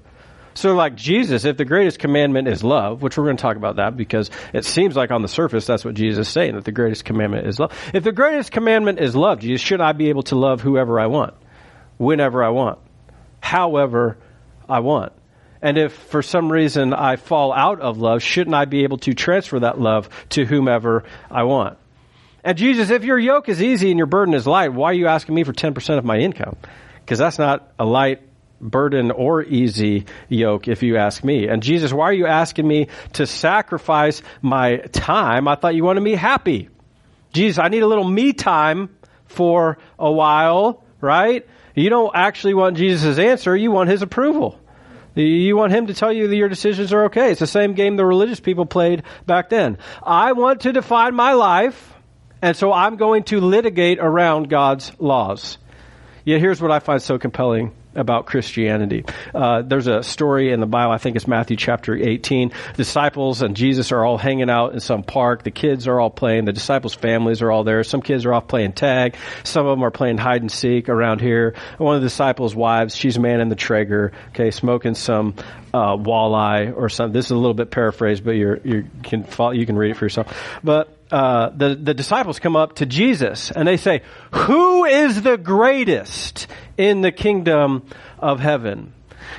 So, 0.56 0.76
like 0.76 0.96
Jesus, 0.96 1.46
if 1.46 1.58
the 1.58 1.66
greatest 1.66 2.00
commandment 2.00 2.48
is 2.48 2.64
love, 2.64 3.02
which 3.02 3.18
we're 3.18 3.26
going 3.26 3.38
to 3.38 3.42
talk 3.42 3.58
about 3.58 3.78
that 3.78 3.98
because 3.98 4.30
it 4.54 4.66
seems 4.66 4.96
like 4.96 5.12
on 5.12 5.22
the 5.22 5.28
surface 5.28 5.66
that's 5.66 5.84
what 5.84 5.96
Jesus 5.96 6.28
is 6.28 6.34
saying, 6.34 6.56
that 6.56 6.66
the 6.66 6.72
greatest 6.72 7.06
commandment 7.06 7.48
is 7.48 7.60
love. 7.60 7.72
If 7.94 8.04
the 8.04 8.12
greatest 8.12 8.52
commandment 8.52 9.00
is 9.00 9.16
love, 9.16 9.40
Jesus, 9.40 9.62
should 9.62 9.82
I 9.82 9.94
be 9.94 10.10
able 10.10 10.24
to 10.24 10.36
love 10.36 10.62
whoever 10.62 11.00
I 11.00 11.08
want, 11.08 11.34
whenever 11.98 12.44
I 12.44 12.50
want, 12.50 12.80
however 13.40 14.18
I 14.70 14.80
want? 14.80 15.14
And 15.62 15.78
if 15.78 15.94
for 15.94 16.22
some 16.22 16.52
reason 16.52 16.94
I 16.94 17.16
fall 17.16 17.54
out 17.54 17.80
of 17.80 17.98
love, 17.98 18.22
shouldn't 18.22 18.54
I 18.54 18.66
be 18.66 18.84
able 18.84 18.98
to 19.00 19.14
transfer 19.14 19.62
that 19.62 19.80
love 19.80 20.10
to 20.32 20.46
whomever 20.46 21.06
I 21.32 21.44
want? 21.44 21.78
And 22.44 22.58
Jesus, 22.58 22.90
if 22.90 23.06
your 23.06 23.18
yoke 23.18 23.48
is 23.48 23.62
easy 23.62 23.90
and 23.90 23.98
your 23.98 24.08
burden 24.08 24.34
is 24.34 24.46
light, 24.46 24.74
why 24.74 24.92
are 24.92 24.94
you 24.94 25.08
asking 25.08 25.34
me 25.34 25.46
for 25.46 25.54
10% 25.54 25.98
of 25.98 26.04
my 26.04 26.18
income? 26.18 26.58
Because 27.00 27.18
that's 27.18 27.40
not 27.40 27.72
a 27.80 27.86
light 27.86 28.22
burden 28.64 29.12
or 29.12 29.44
easy 29.44 30.06
yoke, 30.30 30.68
if 30.68 30.82
you 30.82 30.98
ask 30.98 31.24
me. 31.24 31.48
And 31.48 31.62
Jesus, 31.62 31.94
why 31.94 32.06
are 32.06 32.14
you 32.14 32.26
asking 32.26 32.68
me 32.68 32.88
to 33.14 33.28
sacrifice 33.28 34.22
my 34.42 34.78
time? 34.78 35.48
I 35.48 35.56
thought 35.56 35.76
you 35.76 35.84
wanted 35.84 36.02
me 36.02 36.14
happy. 36.14 36.70
Jesus, 37.34 37.60
I 37.60 37.68
need 37.68 37.84
a 37.84 37.88
little 37.88 38.08
me 38.08 38.34
time 38.34 38.96
for 39.26 39.78
a 40.00 40.12
while, 40.12 40.84
right? 41.02 41.46
You 41.76 41.90
don't 41.90 42.16
actually 42.16 42.54
want 42.54 42.78
Jesus' 42.78 43.18
answer, 43.18 43.56
you 43.56 43.72
want 43.72 43.90
his 43.90 44.02
approval. 44.02 44.60
You 45.16 45.56
want 45.56 45.72
him 45.72 45.88
to 45.88 45.94
tell 45.94 46.12
you 46.12 46.28
that 46.28 46.36
your 46.36 46.50
decisions 46.50 46.92
are 46.92 47.06
okay. 47.06 47.32
It's 47.32 47.40
the 47.40 47.46
same 47.46 47.74
game 47.74 47.98
the 47.98 48.06
religious 48.06 48.40
people 48.40 48.66
played 48.66 49.04
back 49.28 49.50
then. 49.50 49.78
I 50.02 50.32
want 50.32 50.62
to 50.62 50.74
define 50.74 51.14
my 51.14 51.34
life, 51.34 51.94
and 52.42 52.58
so 52.58 52.74
I'm 52.74 52.96
going 52.96 53.24
to 53.26 53.40
litigate 53.40 54.00
around 54.00 54.50
God's 54.50 54.92
laws. 55.00 55.60
Yet 56.26 56.40
here's 56.40 56.60
what 56.60 56.72
I 56.72 56.80
find 56.80 57.02
so 57.02 57.20
compelling 57.20 57.74
about 57.96 58.26
Christianity. 58.26 59.06
Uh, 59.34 59.62
there's 59.62 59.88
a 59.88 60.04
story 60.04 60.52
in 60.52 60.60
the 60.60 60.66
Bible, 60.66 60.92
I 60.92 60.98
think 60.98 61.16
it's 61.16 61.28
Matthew 61.28 61.58
chapter 61.58 61.96
18. 61.96 62.52
Disciples 62.76 63.42
and 63.42 63.56
Jesus 63.56 63.92
are 63.92 64.04
all 64.04 64.18
hanging 64.18 64.50
out 64.50 64.74
in 64.74 64.80
some 64.80 65.04
park. 65.04 65.44
The 65.44 65.52
kids 65.52 65.88
are 65.88 66.00
all 66.00 66.10
playing. 66.10 66.46
The 66.46 66.54
disciples' 66.54 66.94
families 66.94 67.42
are 67.42 67.52
all 67.52 67.64
there. 67.64 67.84
Some 67.84 68.02
kids 68.02 68.26
are 68.26 68.34
off 68.34 68.48
playing 68.48 68.74
tag. 68.74 69.16
Some 69.44 69.66
of 69.66 69.78
them 69.78 69.84
are 69.84 69.92
playing 69.92 70.18
hide 70.18 70.42
and 70.42 70.52
seek 70.52 70.90
around 70.90 71.22
here. 71.22 71.56
One 71.78 71.96
of 71.96 72.02
the 72.02 72.08
disciples' 72.08 72.56
wives, 72.56 72.96
she's 72.96 73.18
manning 73.18 73.50
the 73.50 73.56
Traeger, 73.56 74.12
okay, 74.30 74.52
smoking 74.52 74.96
some 74.96 75.36
uh, 75.74 75.96
walleye 75.98 76.76
or 76.76 76.90
something. 76.90 77.14
This 77.14 77.26
is 77.26 77.32
a 77.32 77.36
little 77.38 77.54
bit 77.54 77.72
paraphrased, 77.72 78.24
but 78.24 78.32
you're, 78.32 78.58
you 78.64 78.88
can 79.04 79.24
follow, 79.24 79.52
you 79.52 79.66
can 79.66 79.76
read 79.76 79.92
it 79.92 79.98
for 79.98 80.06
yourself. 80.06 80.60
But 80.64 80.90
uh, 81.14 81.52
the, 81.56 81.76
the 81.76 81.94
disciples 81.94 82.40
come 82.40 82.56
up 82.56 82.78
to 82.78 82.88
Jesus 82.88 83.52
and 83.52 83.68
they 83.68 83.78
say, 83.78 84.02
Who 84.32 84.86
is 84.86 85.22
the 85.22 85.38
greatest 85.38 86.48
in 86.76 87.02
the 87.02 87.12
kingdom 87.12 87.86
of 88.18 88.40
heaven? 88.40 88.94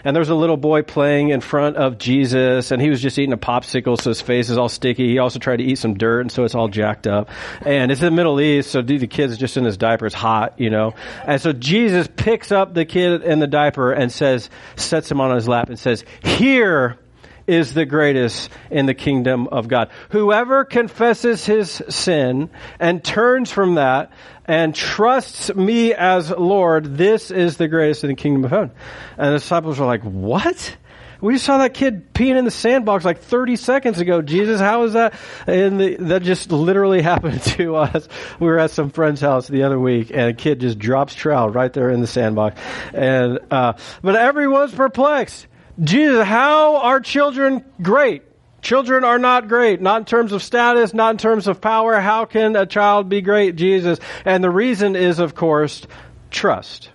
And 0.05 0.15
there's 0.15 0.29
a 0.29 0.37
little 0.37 0.57
boy 0.57 0.83
playing 0.83 1.31
in 1.31 1.41
front 1.41 1.77
of 1.77 1.99
Jesus, 1.99 2.71
and 2.71 2.81
he 2.81 2.91
was 2.91 3.03
just 3.03 3.19
eating 3.19 3.33
a 3.33 3.39
popsicle, 3.39 4.01
so 4.01 4.11
his 4.11 4.21
face 4.21 4.51
is 4.51 4.57
all 4.57 4.69
sticky. 4.69 5.09
He 5.09 5.19
also 5.19 5.39
tried 5.39 5.57
to 5.57 5.65
eat 5.65 5.79
some 5.79 5.95
dirt, 5.95 6.21
and 6.21 6.33
so 6.33 6.45
it's 6.45 6.55
all 6.55 6.69
jacked 6.69 7.07
up. 7.07 7.29
And 7.61 7.91
it's 7.91 8.01
in 8.01 8.07
the 8.07 8.17
Middle 8.17 8.41
East, 8.41 8.71
so 8.71 8.81
the 8.81 9.07
kid's 9.07 9.37
just 9.37 9.57
in 9.57 9.65
his 9.65 9.77
diaper. 9.77 10.07
It's 10.07 10.15
hot, 10.15 10.61
you 10.61 10.71
know. 10.71 10.95
And 11.27 11.41
so 11.41 11.53
Jesus 11.53 12.09
picks 12.17 12.53
up 12.53 12.73
the 12.73 12.85
kid 12.85 13.23
in 13.23 13.41
the 13.41 13.47
diaper 13.47 13.93
and 13.93 14.13
says, 14.13 14.49
sets 14.77 15.11
him 15.11 15.21
on 15.21 15.35
his 15.35 15.49
lap 15.49 15.69
and 15.69 15.79
says, 15.79 16.05
Here 16.23 16.99
is 17.47 17.75
the 17.75 17.87
greatest 17.87 18.51
in 18.71 18.87
the 18.87 18.95
kingdom 18.95 19.49
of 19.49 19.69
God. 19.69 19.91
Whoever 20.11 20.65
confesses 20.65 21.45
his 21.45 21.83
sin 21.89 22.51
and 22.79 23.05
turns 23.05 23.51
from 23.51 23.77
that 23.77 24.13
and 24.47 24.75
trusts 24.75 25.55
me 25.55 25.95
as 25.95 26.31
Lord, 26.31 26.97
this 26.97 27.31
is 27.31 27.57
the 27.57 27.69
greatest 27.69 28.05
in 28.05 28.09
the 28.09 28.17
kingdom 28.17 28.45
of 28.45 28.51
heaven. 28.51 28.71
And 29.17 29.29
the 29.29 29.39
disciples 29.39 29.79
were 29.79 29.87
like, 29.87 30.03
what? 30.03 30.77
We 31.21 31.35
just 31.35 31.47
saw 31.47 31.59
that 31.59 31.73
kid 31.73 32.13
peeing 32.13 32.37
in 32.37 32.45
the 32.45 32.51
sandbox 32.51 33.03
like 33.05 33.21
30 33.21 33.57
seconds 33.57 33.99
ago. 33.99 34.21
Jesus, 34.21 34.61
how 34.61 34.83
is 34.83 34.93
that? 34.93 35.15
And 35.47 35.81
the, 35.81 35.97
that 35.97 36.23
just 36.23 36.53
literally 36.53 37.01
happened 37.03 37.43
to 37.43 37.77
us. 37.77 38.09
We 38.39 38.47
were 38.47 38.59
at 38.59 38.71
some 38.71 38.91
friend's 38.91 39.23
house 39.23 39.49
the 39.49 39.63
other 39.63 39.81
week, 39.81 40.11
and 40.11 40.29
a 40.29 40.35
kid 40.35 40.61
just 40.61 40.79
drops 40.79 41.15
trout 41.15 41.55
right 41.55 41.73
there 41.73 41.89
in 41.89 42.03
the 42.03 42.07
sandbox. 42.07 42.61
And 42.93 43.39
uh, 43.51 43.75
but 44.03 44.17
everyone's 44.17 44.75
perplexed. 44.75 45.47
Jesus, 45.83 46.25
how 46.25 46.77
are 46.77 47.01
children 47.01 47.65
great? 47.83 48.23
Children 48.63 49.05
are 49.05 49.19
not 49.19 49.49
great, 49.49 49.81
not 49.81 50.01
in 50.01 50.05
terms 50.07 50.33
of 50.33 50.43
status, 50.43 50.95
not 50.95 51.11
in 51.11 51.19
terms 51.19 51.49
of 51.49 51.61
power. 51.61 52.01
How 52.01 52.25
can 52.25 52.57
a 52.57 52.65
child 52.65 53.09
be 53.09 53.21
great? 53.21 53.57
Jesus. 53.57 53.99
And 54.25 54.43
the 54.43 54.51
reason 54.51 54.97
is, 54.97 55.19
of 55.19 55.35
course, 55.35 55.87
trust. 56.31 56.91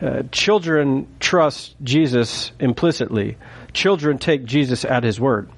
Uh, 0.00 0.22
children 0.32 1.06
trust 1.20 1.74
Jesus 1.82 2.52
implicitly. 2.58 3.36
Children 3.72 4.18
take 4.18 4.44
Jesus 4.44 4.84
at 4.84 5.04
his 5.04 5.20
word. 5.20 5.50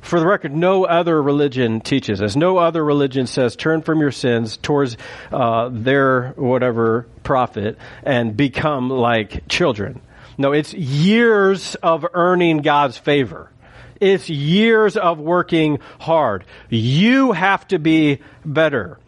For 0.00 0.20
the 0.20 0.26
record, 0.26 0.54
no 0.54 0.84
other 0.84 1.20
religion 1.20 1.80
teaches 1.80 2.20
this. 2.20 2.36
No 2.36 2.58
other 2.58 2.84
religion 2.84 3.26
says 3.26 3.56
turn 3.56 3.82
from 3.82 4.00
your 4.00 4.12
sins 4.12 4.56
towards 4.56 4.96
uh, 5.32 5.68
their 5.72 6.28
whatever 6.36 7.06
prophet 7.24 7.76
and 8.04 8.36
become 8.36 8.88
like 8.88 9.48
children. 9.48 10.00
No, 10.38 10.52
it's 10.52 10.74
years 10.74 11.74
of 11.76 12.06
earning 12.12 12.58
God's 12.58 12.98
favor. 12.98 13.50
It's 14.00 14.28
years 14.28 14.96
of 14.96 15.18
working 15.18 15.78
hard. 15.98 16.44
You 16.68 17.32
have 17.32 17.66
to 17.68 17.78
be 17.78 18.20
better. 18.44 18.98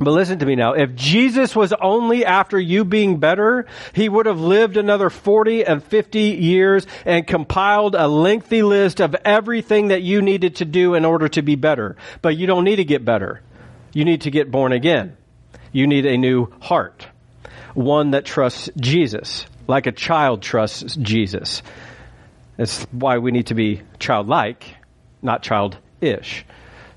But 0.00 0.12
listen 0.12 0.38
to 0.38 0.46
me 0.46 0.54
now. 0.54 0.74
If 0.74 0.94
Jesus 0.94 1.56
was 1.56 1.72
only 1.72 2.24
after 2.24 2.58
you 2.58 2.84
being 2.84 3.18
better, 3.18 3.66
he 3.94 4.08
would 4.08 4.26
have 4.26 4.38
lived 4.38 4.76
another 4.76 5.10
40 5.10 5.64
and 5.64 5.82
50 5.82 6.20
years 6.20 6.86
and 7.04 7.26
compiled 7.26 7.96
a 7.96 8.06
lengthy 8.06 8.62
list 8.62 9.00
of 9.00 9.16
everything 9.24 9.88
that 9.88 10.02
you 10.02 10.22
needed 10.22 10.56
to 10.56 10.64
do 10.64 10.94
in 10.94 11.04
order 11.04 11.28
to 11.28 11.42
be 11.42 11.56
better. 11.56 11.96
But 12.22 12.36
you 12.36 12.46
don't 12.46 12.64
need 12.64 12.76
to 12.76 12.84
get 12.84 13.04
better. 13.04 13.42
You 13.92 14.04
need 14.04 14.20
to 14.22 14.30
get 14.30 14.50
born 14.50 14.72
again. 14.72 15.16
You 15.72 15.86
need 15.88 16.06
a 16.06 16.16
new 16.16 16.46
heart. 16.60 17.06
One 17.74 18.12
that 18.12 18.24
trusts 18.24 18.70
Jesus, 18.76 19.46
like 19.68 19.86
a 19.86 19.92
child 19.92 20.42
trusts 20.42 20.96
Jesus. 20.96 21.62
That's 22.56 22.82
why 22.90 23.18
we 23.18 23.30
need 23.30 23.46
to 23.48 23.54
be 23.54 23.82
childlike, 24.00 24.64
not 25.22 25.42
childish. 25.42 26.44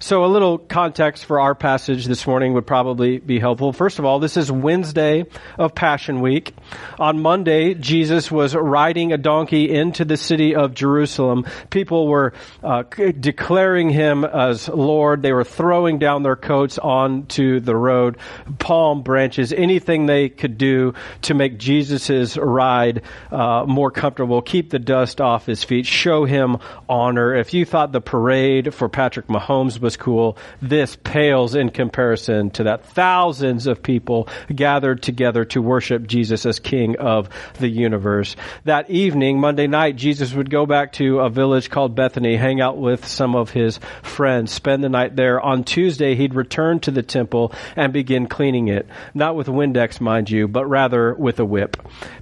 So, 0.04 0.26
a 0.26 0.28
little 0.28 0.58
context 0.58 1.26
for 1.26 1.40
our 1.40 1.54
passage 1.54 2.06
this 2.06 2.26
morning 2.26 2.54
would 2.54 2.66
probably 2.66 3.20
be 3.20 3.38
helpful. 3.38 3.72
First 3.72 4.00
of 4.00 4.04
all, 4.06 4.18
this 4.18 4.36
is 4.36 4.52
Wednesday 4.52 5.26
of 5.60 5.76
Passion 5.76 6.22
Week. 6.22 6.56
On 6.98 7.22
Monday, 7.22 7.76
Jesus 7.76 8.32
was 8.32 8.56
riding 8.56 9.14
a 9.14 9.20
donkey 9.20 9.70
into 9.70 10.04
the 10.04 10.18
city 10.18 10.56
of 10.56 10.74
Jerusalem. 10.74 11.46
People 11.70 12.08
were 12.08 12.34
uh, 12.64 12.82
declaring 12.82 13.92
him 13.92 14.26
as 14.26 14.68
Lord. 14.68 15.22
They 15.22 15.34
were 15.34 15.44
throwing 15.44 16.00
down 16.00 16.24
their 16.24 16.36
coats 16.36 16.80
onto 16.80 17.60
the 17.60 17.76
road, 17.76 18.18
palm 18.58 19.04
branches, 19.04 19.54
anything 19.54 20.08
they 20.08 20.30
could 20.30 20.58
do 20.58 20.96
to 21.22 21.36
make 21.36 21.60
Jesus' 21.60 22.38
ride 22.38 23.04
uh, 23.30 23.66
more 23.68 23.92
comfortable, 23.92 24.42
keep 24.42 24.72
the 24.72 24.80
dust 24.80 25.22
off 25.22 25.46
his 25.46 25.64
feet, 25.64 25.86
show 25.86 26.26
him 26.26 26.58
honor. 26.90 27.36
If 27.36 27.54
you 27.54 27.66
thought 27.66 27.92
the 27.92 28.02
parade 28.02 28.74
for 28.74 28.90
Patrick 28.90 29.28
Mahomes 29.28 29.80
was 29.80 29.91
was 29.92 29.98
cool. 29.98 30.38
This 30.62 30.96
pales 30.96 31.54
in 31.54 31.70
comparison 31.70 32.50
to 32.52 32.64
that. 32.64 32.86
Thousands 32.86 33.68
of 33.68 33.84
people 33.84 34.30
gathered 34.54 35.04
together 35.04 35.44
to 35.46 35.62
worship 35.62 36.08
Jesus 36.08 36.46
as 36.46 36.60
King 36.60 36.98
of 36.98 37.28
the 37.60 37.68
universe. 37.68 38.38
That 38.64 38.90
evening, 38.90 39.42
Monday 39.42 39.68
night, 39.68 39.98
Jesus 39.98 40.34
would 40.34 40.50
go 40.50 40.66
back 40.66 40.94
to 40.94 41.20
a 41.20 41.30
village 41.30 41.70
called 41.70 41.94
Bethany, 41.94 42.38
hang 42.38 42.62
out 42.62 42.78
with 42.78 43.06
some 43.06 43.36
of 43.36 43.50
his 43.50 43.82
friends, 44.02 44.54
spend 44.54 44.82
the 44.82 44.90
night 44.90 45.18
there. 45.18 45.42
On 45.42 45.66
Tuesday, 45.66 46.16
he'd 46.16 46.36
return 46.36 46.80
to 46.82 46.92
the 46.92 47.04
temple 47.04 47.52
and 47.76 47.92
begin 47.92 48.28
cleaning 48.28 48.70
it. 48.70 48.88
Not 49.14 49.36
with 49.36 49.48
Windex, 49.48 50.00
mind 50.00 50.30
you, 50.30 50.48
but 50.48 50.66
rather 50.68 51.14
with 51.16 51.40
a 51.42 51.46
whip. 51.46 51.76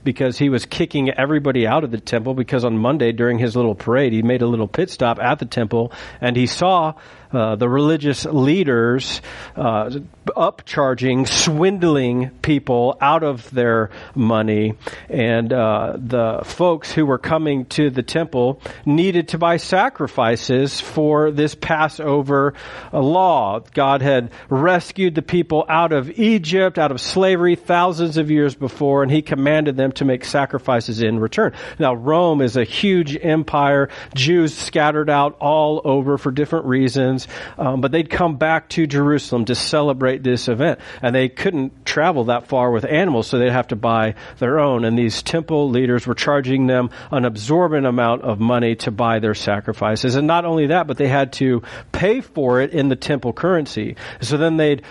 Because 0.03 0.39
he 0.39 0.49
was 0.49 0.65
kicking 0.65 1.11
everybody 1.11 1.67
out 1.67 1.83
of 1.83 1.91
the 1.91 1.99
temple 1.99 2.33
because 2.33 2.65
on 2.65 2.79
Monday 2.79 3.11
during 3.11 3.38
his 3.38 3.55
little 3.55 3.75
parade, 3.75 4.11
he 4.11 4.23
made 4.23 4.41
a 4.41 4.47
little 4.47 4.67
pit 4.67 4.89
stop 4.89 5.19
at 5.19 5.38
the 5.38 5.45
temple 5.45 5.91
and 6.19 6.35
he 6.35 6.47
saw 6.47 6.93
uh, 7.31 7.55
the 7.55 7.69
religious 7.69 8.25
leaders 8.25 9.21
uh, 9.55 9.91
upcharging, 10.29 11.27
swindling 11.27 12.31
people 12.41 12.98
out 13.00 13.24
of 13.24 13.50
their 13.51 13.91
money, 14.15 14.74
and 15.09 15.53
uh, 15.53 15.93
the 15.95 16.41
folks 16.43 16.91
who 16.91 17.05
were 17.05 17.17
coming 17.19 17.65
to 17.65 17.89
the 17.91 18.01
temple 18.01 18.62
needed 18.86 19.29
to 19.29 19.38
buy 19.38 19.57
sacrifices 19.57 20.81
for 20.81 21.29
this 21.29 21.53
Passover 21.53 22.55
law. 22.91 23.59
God 23.74 24.01
had 24.01 24.31
rescued 24.50 25.13
the 25.13 25.21
people 25.21 25.65
out 25.69 25.91
of 25.91 26.09
Egypt, 26.19 26.79
out 26.79 26.91
of 26.91 27.00
slavery, 27.00 27.55
thousands 27.55 28.17
of 28.17 28.31
years 28.31 28.55
before, 28.55 29.03
and 29.03 29.12
He 29.12 29.21
commanded 29.21 29.77
them 29.77 29.91
to 29.93 30.05
make 30.05 30.25
sacrifices 30.25 31.01
in 31.01 31.19
return. 31.19 31.53
Now, 31.77 31.93
Rome 31.93 32.41
is 32.41 32.57
a 32.57 32.63
huge 32.63 33.15
empire. 33.15 33.89
Jews 34.15 34.55
scattered 34.55 35.09
out 35.09 35.38
all 35.39 35.81
over 35.83 36.17
for 36.17 36.31
different 36.31 36.65
reasons 36.65 37.18
um, 37.57 37.81
but 37.81 37.91
they'd 37.91 38.09
come 38.09 38.38
back 38.38 38.69
to 38.69 38.88
Jerusalem 38.88 39.45
to 39.45 39.55
celebrate 39.55 40.23
this 40.23 40.47
event. 40.47 40.79
And 41.01 41.15
they 41.15 41.29
couldn't 41.29 41.85
travel 41.85 42.25
that 42.25 42.47
far 42.47 42.71
with 42.71 42.85
animals, 42.85 43.27
so 43.27 43.39
they'd 43.39 43.51
have 43.51 43.69
to 43.69 43.75
buy 43.75 44.15
their 44.38 44.59
own. 44.59 44.85
And 44.85 44.97
these 44.97 45.21
temple 45.21 45.69
leaders 45.69 46.05
were 46.07 46.15
charging 46.15 46.67
them 46.67 46.89
an 47.11 47.25
absorbent 47.25 47.85
amount 47.85 48.23
of 48.23 48.39
money 48.39 48.75
to 48.77 48.91
buy 48.91 49.19
their 49.19 49.35
sacrifices. 49.35 50.15
And 50.15 50.27
not 50.27 50.45
only 50.45 50.67
that, 50.67 50.88
but 50.88 50.97
they 50.97 51.07
had 51.07 51.33
to 51.33 51.63
pay 51.91 52.21
for 52.21 52.61
it 52.61 52.71
in 52.71 52.89
the 52.89 52.95
temple 52.95 53.33
currency. 53.33 53.95
So 54.21 54.38
then 54.38 54.57
they'd 54.57 54.83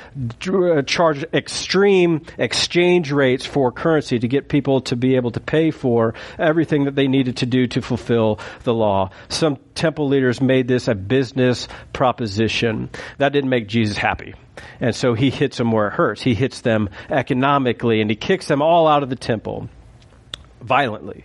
uh, 0.49 0.83
charge 0.83 1.25
extreme 1.33 2.23
exchange 2.37 3.13
rates 3.13 3.47
for 3.47 3.73
currency 3.73 4.19
to 4.19 4.29
get 4.29 4.49
people 4.49 4.81
to 4.83 4.97
be 4.97 5.17
able 5.17 5.31
to 5.33 5.41
pay 5.41 5.71
for 5.71 6.15
everything 6.39 6.85
that 6.85 6.95
they 6.95 7.09
needed 7.09 7.39
to 7.39 7.47
do 7.47 7.67
to 7.69 7.83
fulfill 7.83 8.39
the 8.65 8.75
law. 8.75 9.11
Some 9.29 9.57
temple 9.79 10.09
leaders 10.09 10.41
made 10.41 10.69
this 10.69 10.89
a 10.89 10.95
business 10.95 11.69
proposition. 11.93 12.91
That 13.19 13.33
didn't 13.33 13.51
make 13.51 13.69
Jesus 13.69 13.97
happy. 13.97 14.35
And 14.81 14.95
so 14.95 15.15
he 15.15 15.31
hits 15.31 15.57
them 15.57 15.73
where 15.73 15.89
it 15.89 15.95
hurts. 15.95 16.21
He 16.21 16.35
hits 16.35 16.61
them 16.61 16.91
economically 17.09 18.01
and 18.01 18.11
he 18.11 18.17
kicks 18.17 18.49
them 18.49 18.61
all 18.61 18.89
out 18.89 19.03
of 19.03 19.11
the 19.11 19.17
temple 19.17 19.69
violently. 20.61 21.25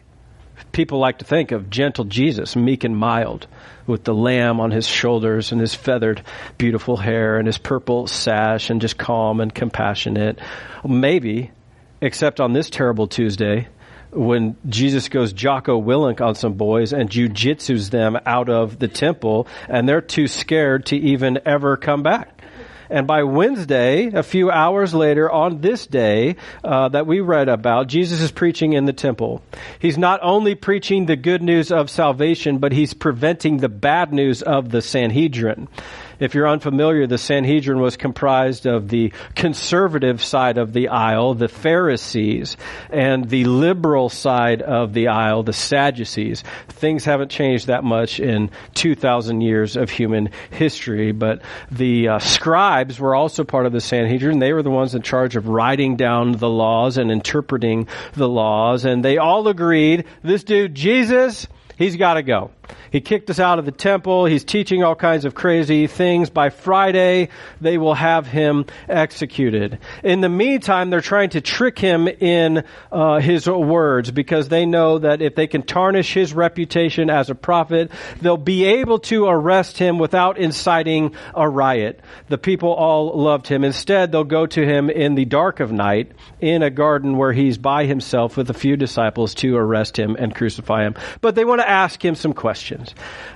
People 0.72 1.00
like 1.00 1.20
to 1.20 1.26
think 1.26 1.52
of 1.52 1.70
gentle 1.70 2.06
Jesus, 2.06 2.56
meek 2.56 2.84
and 2.84 2.96
mild, 2.96 3.48
with 3.86 4.04
the 4.04 4.14
lamb 4.14 4.60
on 4.60 4.72
his 4.72 4.88
shoulders 4.88 5.52
and 5.52 5.60
his 5.60 5.76
feathered, 5.76 6.24
beautiful 6.58 6.96
hair 6.96 7.38
and 7.38 7.48
his 7.48 7.58
purple 7.58 8.08
sash 8.08 8.70
and 8.70 8.82
just 8.82 8.98
calm 8.98 9.40
and 9.40 9.54
compassionate. 9.54 10.40
Maybe, 10.84 11.52
except 12.02 12.40
on 12.40 12.54
this 12.54 12.70
terrible 12.70 13.08
Tuesday, 13.08 13.68
when 14.16 14.56
Jesus 14.68 15.10
goes 15.10 15.34
Jocko 15.34 15.82
Willink 15.82 16.22
on 16.22 16.36
some 16.36 16.54
boys 16.54 16.94
and 16.94 17.10
jujitsus 17.10 17.90
them 17.90 18.18
out 18.26 18.50
of 18.50 18.80
the 18.80 18.88
temple, 18.88 19.48
and 19.68 19.88
they're 19.88 20.02
too 20.02 20.28
scared 20.28 20.88
to 20.88 20.98
even 20.98 21.40
ever 21.46 21.78
come 21.78 22.04
back. 22.04 22.42
And 22.90 23.08
by 23.08 23.24
Wednesday, 23.24 24.12
a 24.14 24.22
few 24.22 24.52
hours 24.52 24.94
later, 24.94 25.32
on 25.32 25.62
this 25.62 25.88
day 25.88 26.36
uh, 26.64 26.90
that 26.90 27.08
we 27.08 27.22
read 27.22 27.50
about, 27.50 27.88
Jesus 27.88 28.22
is 28.22 28.32
preaching 28.32 28.74
in 28.74 28.86
the 28.86 28.94
temple. 28.94 29.42
He's 29.80 29.98
not 29.98 30.20
only 30.22 30.54
preaching 30.54 31.06
the 31.06 31.16
good 31.16 31.42
news 31.42 31.72
of 31.72 31.90
salvation, 31.90 32.60
but 32.60 32.72
he's 32.72 32.94
preventing 32.94 33.58
the 33.58 33.70
bad 33.70 34.14
news 34.14 34.44
of 34.44 34.70
the 34.70 34.82
Sanhedrin. 34.82 35.70
If 36.24 36.34
you're 36.36 36.48
unfamiliar, 36.48 37.06
the 37.06 37.18
Sanhedrin 37.18 37.82
was 37.82 37.98
comprised 37.98 38.66
of 38.66 38.88
the 38.88 39.12
conservative 39.36 40.24
side 40.24 40.58
of 40.58 40.72
the 40.72 40.88
aisle, 40.88 41.34
the 41.34 41.50
Pharisees, 41.50 42.56
and 42.90 43.28
the 43.28 43.44
liberal 43.44 44.08
side 44.08 44.62
of 44.62 44.94
the 44.94 45.10
aisle, 45.10 45.44
the 45.44 45.52
Sadducees. 45.52 46.46
Things 46.70 47.04
haven't 47.04 47.30
changed 47.30 47.68
that 47.68 47.84
much 47.84 48.22
in 48.22 48.52
2,000 48.74 49.42
years 49.42 49.76
of 49.76 49.90
human 49.90 50.30
history, 50.50 51.12
but 51.12 51.42
the 51.70 52.08
uh, 52.08 52.20
scribes 52.20 53.02
were 53.02 53.16
also 53.16 53.44
part 53.44 53.66
of 53.66 53.74
the 53.74 53.82
Sanhedrin. 53.82 54.40
They 54.40 54.54
were 54.54 54.64
the 54.64 54.72
ones 54.72 54.96
in 54.96 55.02
charge 55.02 55.36
of 55.36 55.50
writing 55.50 55.98
down 55.98 56.32
the 56.32 56.50
laws 56.50 56.98
and 56.98 57.12
interpreting 57.12 57.90
the 58.14 58.30
laws, 58.30 58.86
and 58.86 59.04
they 59.04 59.18
all 59.18 59.50
agreed 59.50 60.06
this 60.24 60.46
dude, 60.46 60.74
Jesus, 60.74 61.50
he's 61.78 61.98
got 61.98 62.14
to 62.14 62.24
go. 62.24 62.52
He 62.92 63.02
kicked 63.02 63.30
us 63.30 63.40
out 63.40 63.60
of 63.60 63.66
the 63.66 63.72
temple. 63.72 64.26
He's 64.26 64.44
teaching 64.44 64.84
all 64.84 64.96
kinds 64.96 65.26
of 65.26 65.34
crazy 65.34 65.88
things. 65.88 66.30
By 66.30 66.50
Friday, 66.50 67.30
they 67.60 67.78
will 67.78 67.96
have 67.96 68.28
him 68.28 68.66
executed. 68.88 69.80
In 70.04 70.22
the 70.22 70.30
meantime, 70.30 70.90
they're 70.90 71.02
trying 71.02 71.32
to 71.32 71.42
trick 71.42 71.80
him 71.80 72.08
in 72.08 72.64
uh, 72.92 73.20
his 73.20 73.48
words 73.48 74.12
because 74.12 74.48
they 74.48 74.66
know 74.66 75.00
that 75.00 75.22
if 75.22 75.36
they 75.36 75.48
can 75.48 75.64
tarnish 75.64 76.14
his 76.14 76.34
reputation 76.34 77.10
as 77.10 77.30
a 77.30 77.36
prophet, 77.36 77.92
they'll 78.22 78.38
be 78.38 78.64
able 78.66 79.00
to 79.00 79.26
arrest 79.26 79.78
him 79.78 79.98
without 79.98 80.38
inciting 80.38 81.16
a 81.34 81.50
riot. 81.50 82.00
The 82.30 82.38
people 82.38 82.74
all 82.74 83.18
loved 83.20 83.48
him. 83.48 83.64
Instead, 83.64 84.12
they'll 84.12 84.24
go 84.24 84.46
to 84.46 84.64
him 84.64 84.90
in 84.90 85.16
the 85.16 85.26
dark 85.26 85.60
of 85.60 85.72
night 85.72 86.12
in 86.40 86.62
a 86.62 86.70
garden 86.70 87.18
where 87.18 87.34
he's 87.34 87.58
by 87.58 87.86
himself 87.86 88.38
with 88.38 88.50
a 88.50 88.54
few 88.54 88.78
disciples 88.78 89.34
to 89.36 89.58
arrest 89.58 89.98
him 89.98 90.16
and 90.18 90.36
crucify 90.36 90.84
him. 90.84 90.96
But 91.22 91.36
they 91.36 91.44
want 91.44 91.62
to 91.62 91.70
ask 91.70 92.04
him 92.04 92.16
some 92.16 92.34
questions. 92.34 92.53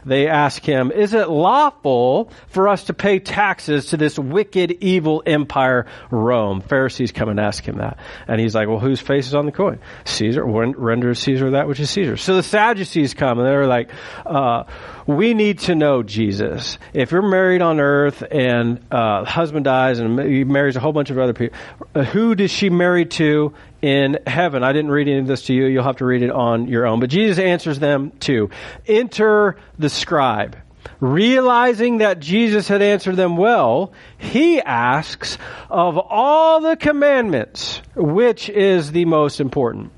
They 0.05 0.27
ask 0.27 0.63
him, 0.63 0.91
is 0.91 1.13
it 1.13 1.29
lawful 1.29 2.31
for 2.49 2.67
us 2.67 2.85
to 2.85 2.93
pay 2.93 3.19
taxes 3.19 3.87
to 3.87 3.97
this 3.97 4.17
wicked, 4.17 4.71
evil 4.81 5.23
empire, 5.25 5.85
Rome? 6.11 6.61
Pharisees 6.61 7.11
come 7.11 7.29
and 7.29 7.39
ask 7.39 7.63
him 7.63 7.77
that. 7.77 7.99
And 8.27 8.39
he's 8.39 8.55
like, 8.55 8.67
well, 8.67 8.79
whose 8.79 8.99
face 8.99 9.27
is 9.27 9.35
on 9.35 9.45
the 9.45 9.51
coin? 9.51 9.79
Caesar, 10.05 10.43
render 10.45 11.13
Caesar 11.13 11.51
that 11.51 11.67
which 11.67 11.79
is 11.79 11.89
Caesar. 11.89 12.17
So 12.17 12.35
the 12.35 12.43
Sadducees 12.43 13.13
come 13.13 13.39
and 13.39 13.47
they're 13.47 13.67
like, 13.67 13.89
uh, 14.25 14.63
we 15.05 15.33
need 15.33 15.59
to 15.59 15.75
know 15.75 16.03
Jesus. 16.03 16.77
If 16.93 17.11
you're 17.11 17.21
married 17.21 17.61
on 17.61 17.79
earth 17.79 18.23
and 18.29 18.85
uh, 18.91 19.25
husband 19.25 19.65
dies 19.65 19.99
and 19.99 20.19
he 20.19 20.43
marries 20.43 20.75
a 20.75 20.79
whole 20.79 20.93
bunch 20.93 21.09
of 21.09 21.17
other 21.17 21.33
people, 21.33 21.57
who 22.03 22.35
does 22.35 22.51
she 22.51 22.69
marry 22.69 23.05
to 23.05 23.53
in 23.87 24.19
heaven? 24.27 24.63
I 24.63 24.73
didn't 24.73 24.91
read 24.91 25.07
any 25.07 25.19
of 25.19 25.27
this 25.27 25.43
to 25.43 25.53
you. 25.53 25.65
You'll 25.65 25.83
have 25.83 25.97
to 25.97 26.05
read 26.05 26.21
it 26.21 26.31
on 26.31 26.67
your 26.67 26.85
own. 26.85 26.99
But 26.99 27.09
Jesus 27.09 27.39
answers 27.39 27.79
them 27.79 28.11
too. 28.19 28.49
Enter 28.85 29.55
the 29.79 29.89
scribe. 29.89 30.57
Realizing 30.99 31.99
that 31.99 32.19
Jesus 32.19 32.67
had 32.67 32.81
answered 32.81 33.15
them 33.15 33.37
well, 33.37 33.93
he 34.17 34.61
asks, 34.61 35.37
of 35.69 35.97
all 35.97 36.61
the 36.61 36.75
commandments, 36.75 37.81
which 37.95 38.49
is 38.49 38.91
the 38.91 39.05
most 39.05 39.39
important? 39.39 39.91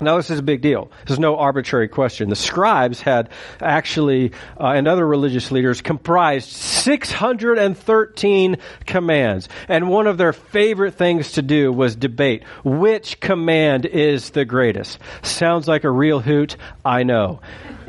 Now, 0.00 0.16
this 0.16 0.30
is 0.30 0.38
a 0.38 0.42
big 0.42 0.62
deal. 0.62 0.90
This 1.02 1.14
is 1.14 1.18
no 1.18 1.36
arbitrary 1.36 1.88
question. 1.88 2.30
The 2.30 2.36
scribes 2.36 3.00
had 3.00 3.28
actually, 3.60 4.32
uh, 4.58 4.68
and 4.68 4.88
other 4.88 5.06
religious 5.06 5.50
leaders, 5.50 5.82
comprised 5.82 6.48
613 6.48 8.56
commands. 8.86 9.48
And 9.68 9.88
one 9.88 10.06
of 10.06 10.18
their 10.18 10.32
favorite 10.32 10.94
things 10.94 11.32
to 11.32 11.42
do 11.42 11.72
was 11.72 11.96
debate 11.96 12.44
which 12.64 13.18
command 13.20 13.86
is 13.86 14.30
the 14.30 14.44
greatest. 14.44 14.98
Sounds 15.22 15.66
like 15.68 15.84
a 15.84 15.90
real 15.90 16.20
hoot. 16.20 16.56
I 16.84 17.02
know. 17.02 17.40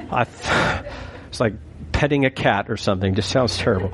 I 0.09 0.23
th- 0.25 0.85
it's 1.27 1.39
like 1.39 1.53
petting 2.01 2.25
a 2.25 2.31
cat 2.31 2.67
or 2.67 2.77
something. 2.77 3.13
Just 3.13 3.29
sounds 3.29 3.59
terrible. 3.59 3.93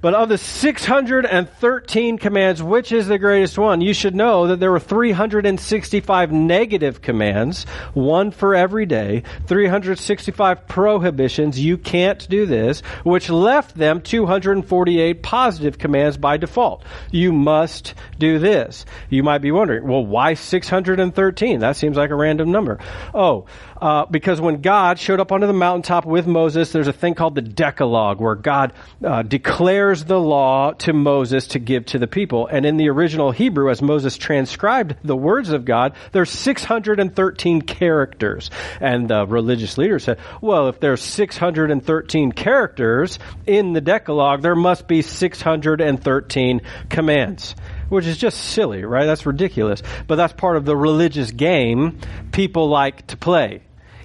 But 0.00 0.14
of 0.14 0.28
the 0.28 0.38
613 0.38 2.18
commands, 2.18 2.60
which 2.60 2.90
is 2.90 3.06
the 3.06 3.16
greatest 3.16 3.56
one? 3.56 3.80
You 3.80 3.94
should 3.94 4.16
know 4.16 4.48
that 4.48 4.58
there 4.58 4.72
were 4.72 4.80
365 4.80 6.32
negative 6.32 7.00
commands, 7.00 7.62
one 7.94 8.32
for 8.32 8.56
every 8.56 8.86
day, 8.86 9.22
365 9.46 10.66
prohibitions, 10.66 11.58
you 11.58 11.78
can't 11.78 12.28
do 12.28 12.44
this, 12.44 12.80
which 13.04 13.30
left 13.30 13.76
them 13.76 14.02
248 14.02 15.22
positive 15.22 15.78
commands 15.78 16.16
by 16.16 16.36
default. 16.36 16.82
You 17.12 17.32
must 17.32 17.94
do 18.18 18.40
this. 18.40 18.84
You 19.10 19.22
might 19.22 19.42
be 19.42 19.52
wondering, 19.52 19.86
well, 19.86 20.04
why 20.04 20.34
613? 20.34 21.60
That 21.60 21.76
seems 21.76 21.96
like 21.96 22.10
a 22.10 22.16
random 22.16 22.50
number. 22.50 22.80
Oh, 23.14 23.46
uh, 23.84 24.06
because 24.06 24.40
when 24.40 24.62
God 24.62 24.98
showed 24.98 25.20
up 25.20 25.30
onto 25.30 25.46
the 25.46 25.52
mountaintop 25.52 26.06
with 26.06 26.26
Moses, 26.26 26.72
there's 26.72 26.88
a 26.88 26.92
thing 26.92 27.12
called 27.12 27.34
the 27.34 27.42
Decalogue, 27.42 28.18
where 28.18 28.34
God 28.34 28.72
uh, 29.04 29.20
declares 29.20 30.06
the 30.06 30.18
law 30.18 30.72
to 30.72 30.94
Moses 30.94 31.48
to 31.48 31.58
give 31.58 31.84
to 31.86 31.98
the 31.98 32.06
people. 32.06 32.46
And 32.46 32.64
in 32.64 32.78
the 32.78 32.88
original 32.88 33.30
Hebrew, 33.30 33.70
as 33.70 33.82
Moses 33.82 34.16
transcribed 34.16 34.96
the 35.04 35.14
words 35.14 35.50
of 35.50 35.66
God, 35.66 35.96
there's 36.12 36.30
613 36.30 37.60
characters. 37.60 38.50
And 38.80 39.06
the 39.06 39.26
religious 39.26 39.76
leader 39.76 39.98
said, 39.98 40.18
well, 40.40 40.68
if 40.68 40.80
there's 40.80 41.02
613 41.02 42.32
characters 42.32 43.18
in 43.46 43.74
the 43.74 43.82
Decalogue, 43.82 44.40
there 44.40 44.56
must 44.56 44.88
be 44.88 45.02
613 45.02 46.62
commands 46.88 47.54
which 47.90 48.06
is 48.06 48.16
just 48.16 48.38
silly, 48.38 48.82
right? 48.82 49.04
That's 49.04 49.26
ridiculous. 49.26 49.82
But 50.08 50.16
that's 50.16 50.32
part 50.32 50.56
of 50.56 50.64
the 50.64 50.74
religious 50.74 51.30
game 51.30 52.00
people 52.32 52.68
like 52.68 53.06
to 53.08 53.16
play 53.18 53.60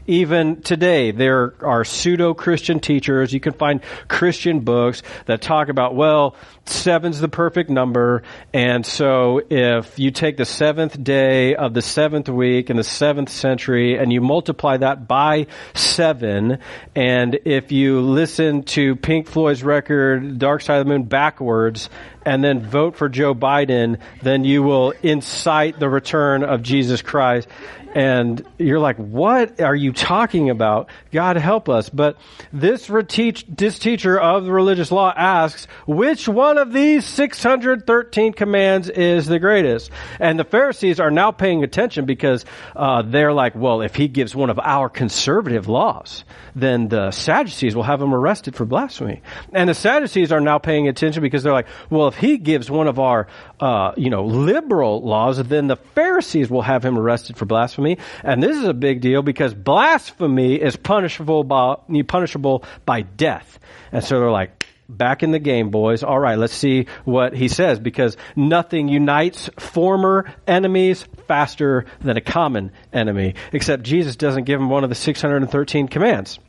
even 0.10 0.62
today, 0.62 1.12
there 1.12 1.54
are 1.62 1.86
pseudo 1.86 2.34
Christian 2.34 2.80
teachers. 2.80 3.32
You 3.32 3.40
can 3.40 3.54
find 3.54 3.82
Christian 4.08 4.62
books 4.62 5.04
that 5.28 5.40
talk 5.40 5.70
about, 5.70 5.96
well, 5.96 6.36
seven's 6.66 7.20
the 7.20 7.30
perfect 7.30 7.70
number. 7.70 8.24
And 8.52 8.86
so 8.86 9.42
if 9.50 10.00
you 10.00 10.10
take 10.10 10.38
the 10.38 10.46
seventh 10.46 11.02
day 11.04 11.56
of 11.56 11.76
the 11.76 11.84
seventh 11.84 12.28
week 12.28 12.72
in 12.72 12.78
the 12.78 12.84
seventh 12.84 13.30
century 13.30 13.98
and 13.98 14.12
you 14.12 14.20
multiply 14.20 14.78
that 14.78 15.08
by 15.08 15.46
seven, 15.76 16.58
and 16.96 17.40
if 17.46 17.72
you 17.72 18.02
listen 18.02 18.64
to 18.64 18.96
Pink 18.96 19.28
Floyd's 19.28 19.64
record, 19.64 20.40
Dark 20.40 20.62
Side 20.62 20.80
of 20.80 20.88
the 20.88 20.92
Moon, 20.92 21.04
backwards, 21.04 21.90
and 22.26 22.44
then 22.44 22.62
vote 22.62 22.96
for 22.96 23.10
Joe 23.10 23.34
Biden, 23.34 24.00
then 24.22 24.44
you 24.44 24.64
will 24.64 24.92
incite 25.04 25.80
the 25.80 25.90
return 25.90 26.44
of 26.44 26.62
Jesus 26.62 27.02
Christ 27.02 27.48
and 27.96 28.46
you're 28.58 28.80
like, 28.80 28.98
what 28.98 29.60
are 29.62 29.76
you 29.76 29.94
talking 29.94 30.50
about? 30.50 30.90
God 31.12 31.38
help 31.38 31.70
us. 31.70 31.90
But 31.90 32.18
this, 32.54 32.88
reteach, 32.88 33.46
this 33.48 33.80
teacher 33.80 34.20
of 34.20 34.46
the 34.46 34.52
religious 34.52 34.92
law 34.92 35.12
asks, 35.16 35.68
which 35.88 36.28
one 36.28 36.58
of 36.58 36.72
these 36.72 37.06
613 37.06 38.34
commands 38.34 38.90
is 38.90 39.26
the 39.26 39.40
greatest? 39.40 39.90
And 40.20 40.40
the 40.40 40.44
Pharisees 40.44 41.00
are 41.00 41.10
now 41.10 41.32
paying 41.32 41.64
attention 41.64 42.06
because 42.06 42.46
uh, 42.76 43.02
they're 43.02 43.34
like, 43.34 43.56
well, 43.56 43.82
if 43.82 43.96
he 43.96 44.08
gives 44.08 44.36
one 44.36 44.50
of 44.50 44.60
our 44.60 44.90
conservative 44.90 45.68
laws, 45.68 46.24
then 46.56 46.90
the 46.90 47.12
Sadducees 47.12 47.76
will 47.76 47.84
have 47.84 48.02
him 48.02 48.14
arrested 48.14 48.56
for 48.56 48.66
blasphemy. 48.66 49.22
And 49.52 49.70
the 49.70 49.74
Sadducees 49.74 50.32
are 50.32 50.42
now 50.42 50.60
paying 50.60 50.88
attention 50.88 51.24
because 51.24 51.42
they're 51.44 51.54
like, 51.54 51.68
well, 51.90 52.08
if 52.08 52.16
he 52.16 52.38
gives 52.38 52.70
one 52.70 52.88
of 52.88 53.00
our, 53.00 53.28
uh, 53.60 53.94
you 53.98 54.10
know, 54.10 54.26
liberal 54.26 55.02
laws, 55.02 55.38
then 55.44 55.68
the 55.68 55.76
Pharisees 55.76 56.50
will 56.50 56.62
have 56.62 56.86
him 56.86 56.98
arrested 56.98 57.38
for 57.38 57.46
blasphemy. 57.46 57.79
And 58.24 58.42
this 58.42 58.58
is 58.58 58.66
a 58.66 58.74
big 58.74 59.02
deal 59.02 59.22
because 59.22 59.54
blasphemy 59.54 60.56
is 60.56 60.76
punishable 60.76 61.44
by, 61.44 61.78
punishable 62.08 62.64
by 62.86 63.02
death. 63.02 63.60
And 63.92 64.04
so 64.04 64.20
they're 64.20 64.32
like, 64.32 64.66
back 64.90 65.22
in 65.22 65.32
the 65.32 65.40
game, 65.40 65.70
boys. 65.70 66.04
All 66.04 66.20
right, 66.20 66.38
let's 66.38 66.54
see 66.54 66.88
what 67.06 67.36
he 67.36 67.48
says 67.48 67.80
because 67.80 68.18
nothing 68.36 68.90
unites 68.90 69.50
former 69.60 70.34
enemies 70.48 71.06
faster 71.28 71.86
than 72.02 72.18
a 72.18 72.22
common 72.22 72.72
enemy, 72.92 73.36
except 73.54 73.84
Jesus 73.84 74.16
doesn't 74.16 74.46
give 74.46 74.60
them 74.60 74.70
one 74.70 74.84
of 74.84 74.90
the 74.90 74.96
613 74.96 75.88
commands. 75.88 76.40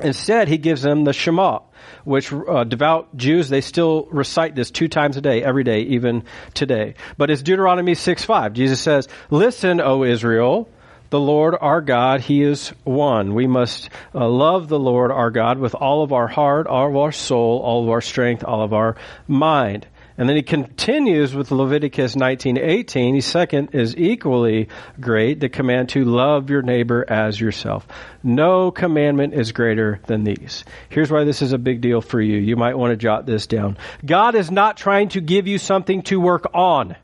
Instead, 0.00 0.48
he 0.48 0.58
gives 0.58 0.82
them 0.82 1.04
the 1.04 1.12
Shema, 1.12 1.60
which 2.04 2.32
uh, 2.32 2.64
devout 2.64 3.16
Jews, 3.16 3.48
they 3.48 3.60
still 3.60 4.08
recite 4.10 4.54
this 4.54 4.70
two 4.70 4.88
times 4.88 5.16
a 5.16 5.20
day, 5.20 5.42
every 5.42 5.64
day, 5.64 5.80
even 5.80 6.24
today. 6.54 6.94
But 7.16 7.30
it's 7.30 7.42
Deuteronomy 7.42 7.94
6 7.94 8.24
5. 8.24 8.52
Jesus 8.52 8.80
says, 8.80 9.08
Listen, 9.30 9.80
O 9.80 10.04
Israel, 10.04 10.68
the 11.10 11.20
Lord 11.20 11.54
our 11.60 11.82
God, 11.82 12.22
He 12.22 12.42
is 12.42 12.70
one. 12.84 13.34
We 13.34 13.46
must 13.46 13.90
uh, 14.14 14.26
love 14.26 14.68
the 14.68 14.78
Lord 14.78 15.10
our 15.10 15.30
God 15.30 15.58
with 15.58 15.74
all 15.74 16.02
of 16.02 16.12
our 16.12 16.26
heart, 16.26 16.66
all 16.66 16.88
of 16.88 16.96
our 16.96 17.12
soul, 17.12 17.60
all 17.60 17.84
of 17.84 17.90
our 17.90 18.00
strength, 18.00 18.44
all 18.44 18.62
of 18.62 18.72
our 18.72 18.96
mind. 19.28 19.86
And 20.22 20.28
then 20.28 20.36
he 20.36 20.44
continues 20.44 21.34
with 21.34 21.50
Leviticus 21.50 22.14
19:18. 22.14 23.16
His 23.16 23.26
second 23.26 23.70
is 23.72 23.96
equally 23.96 24.68
great, 25.00 25.40
the 25.40 25.48
command 25.48 25.88
to 25.88 26.04
love 26.04 26.48
your 26.48 26.62
neighbor 26.62 27.04
as 27.08 27.40
yourself. 27.40 27.88
No 28.22 28.70
commandment 28.70 29.34
is 29.34 29.50
greater 29.50 29.98
than 30.06 30.22
these. 30.22 30.64
Here's 30.90 31.10
why 31.10 31.24
this 31.24 31.42
is 31.42 31.52
a 31.52 31.58
big 31.58 31.80
deal 31.80 32.00
for 32.00 32.20
you. 32.20 32.38
You 32.38 32.54
might 32.54 32.78
want 32.78 32.92
to 32.92 32.96
jot 32.96 33.26
this 33.26 33.48
down. 33.48 33.76
God 34.06 34.36
is 34.36 34.48
not 34.48 34.76
trying 34.76 35.08
to 35.08 35.20
give 35.20 35.48
you 35.48 35.58
something 35.58 36.02
to 36.02 36.20
work 36.20 36.46
on. 36.54 36.94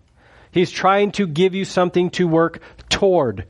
He's 0.52 0.70
trying 0.70 1.10
to 1.18 1.26
give 1.26 1.56
you 1.56 1.64
something 1.64 2.10
to 2.10 2.28
work 2.28 2.60
toward. 2.88 3.46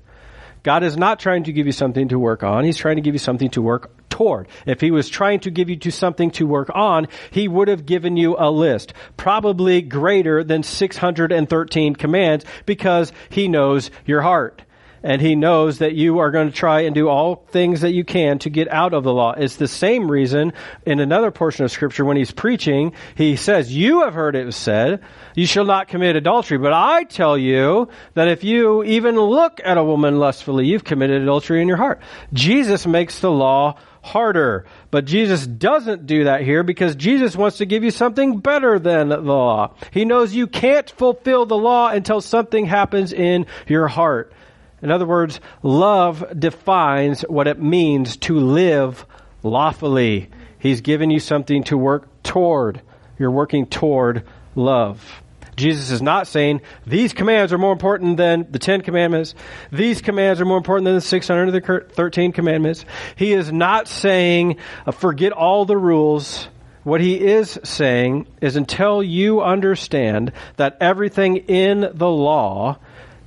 God 0.63 0.83
is 0.83 0.97
not 0.97 1.21
trying 1.21 1.45
to 1.45 1.53
give 1.53 1.67
you 1.67 1.73
something 1.73 2.09
to 2.09 2.19
work 2.19 2.43
on. 2.43 2.65
He's 2.65 2.79
trying 2.79 2.97
to 2.97 3.03
give 3.03 3.15
you 3.15 3.19
something 3.19 3.51
to 3.51 3.61
work 3.61 3.91
toward. 4.19 4.49
If 4.67 4.81
he 4.81 4.91
was 4.91 5.09
trying 5.09 5.39
to 5.41 5.51
give 5.51 5.71
you 5.71 5.77
to 5.77 5.93
something 5.93 6.33
to 6.33 6.47
work 6.47 6.71
on, 6.75 7.07
he 7.31 7.47
would 7.47 7.69
have 7.69 7.87
given 7.87 8.17
you 8.17 8.35
a 8.37 8.51
list, 8.51 8.93
probably 9.17 9.81
greater 9.81 10.43
than 10.43 10.65
613 10.65 11.95
commands 11.95 12.45
because 12.67 13.13
he 13.31 13.47
knows 13.47 13.93
your 14.07 14.21
heart 14.21 14.63
and 15.03 15.21
he 15.21 15.35
knows 15.35 15.79
that 15.79 15.95
you 15.95 16.19
are 16.19 16.31
going 16.31 16.51
to 16.51 16.55
try 16.55 16.81
and 16.81 16.95
do 16.95 17.09
all 17.09 17.47
things 17.51 17.83
that 17.83 17.93
you 17.93 18.05
can 18.05 18.39
to 18.41 18.51
get 18.51 18.69
out 18.69 18.95
of 18.95 19.05
the 19.05 19.13
law. 19.13 19.33
It's 19.33 19.57
the 19.57 19.69
same 19.69 20.11
reason 20.11 20.53
in 20.85 21.01
another 21.01 21.31
portion 21.31 21.65
of 21.65 21.71
scripture 21.71 22.05
when 22.05 22.17
he's 22.17 22.33
preaching, 22.33 22.93
he 23.15 23.37
says, 23.37 23.75
you 23.75 24.03
have 24.03 24.15
heard 24.15 24.37
it 24.37 24.53
said, 24.55 25.03
you 25.35 25.47
shall 25.47 25.65
not 25.65 25.89
commit 25.89 26.17
adultery. 26.17 26.59
But 26.59 26.73
I 26.73 27.05
tell 27.05 27.39
you 27.39 27.89
that 28.15 28.29
if 28.29 28.45
you 28.45 28.83
even 28.85 29.19
look 29.19 29.61
at 29.65 29.79
a 29.79 29.85
woman 29.85 30.19
lustfully, 30.19 30.67
you've 30.67 30.85
committed 30.85 31.23
adultery 31.23 31.63
in 31.63 31.69
your 31.69 31.77
heart. 31.77 32.01
Jesus 32.33 32.87
makes 32.87 33.21
the 33.21 33.31
law 33.31 33.79
harder. 34.03 34.67
But 34.91 35.05
Jesus 35.05 35.47
doesn't 35.47 36.07
do 36.07 36.25
that 36.25 36.43
here 36.43 36.63
because 36.63 36.97
Jesus 36.97 37.37
wants 37.37 37.59
to 37.59 37.67
give 37.67 37.85
you 37.85 37.91
something 37.91 38.39
better 38.39 38.79
than 38.79 39.09
the 39.09 39.19
law. 39.19 39.75
He 39.91 40.05
knows 40.05 40.35
you 40.35 40.47
can't 40.47 40.91
fulfill 40.91 41.47
the 41.47 41.57
law 41.57 41.89
until 41.89 42.21
something 42.21 42.67
happens 42.67 43.13
in 43.13 43.47
your 43.67 43.89
heart. 43.89 44.33
In 44.81 44.91
other 44.91 45.07
words, 45.07 45.41
love 45.63 46.25
defines 46.39 47.23
what 47.23 47.49
it 47.49 47.61
means 47.61 48.17
to 48.19 48.39
live 48.39 49.05
lawfully. 49.43 50.31
He's 50.59 50.81
given 50.81 51.11
you 51.11 51.21
something 51.21 51.65
to 51.65 51.77
work 51.77 52.23
toward. 52.23 52.83
You're 53.19 53.31
working 53.31 53.67
toward 53.67 54.25
love. 54.55 55.23
Jesus 55.59 55.91
is 55.91 56.01
not 56.01 56.27
saying 56.27 56.63
these 56.87 57.13
commands 57.13 57.53
are 57.53 57.59
more 57.59 57.73
important 57.73 58.17
than 58.17 58.47
the 58.51 58.59
Ten 58.59 58.81
Commandments. 58.81 59.35
These 59.71 60.01
commands 60.01 60.41
are 60.41 60.45
more 60.45 60.57
important 60.57 60.87
than 60.87 60.95
the 60.95 61.01
613 61.01 62.33
commandments. 62.33 62.85
He 63.17 63.33
is 63.33 63.53
not 63.53 63.89
saying 63.89 64.57
uh, 64.87 64.93
forget 64.93 65.33
all 65.33 65.65
the 65.65 65.77
rules. 65.77 66.49
What 66.85 67.01
he 67.03 67.21
is 67.21 67.59
saying 67.65 68.29
is 68.41 68.57
until 68.57 69.03
you 69.03 69.43
understand 69.43 70.33
that 70.57 70.79
everything 70.81 71.37
in 71.37 71.91
the 71.93 72.09
law 72.09 72.79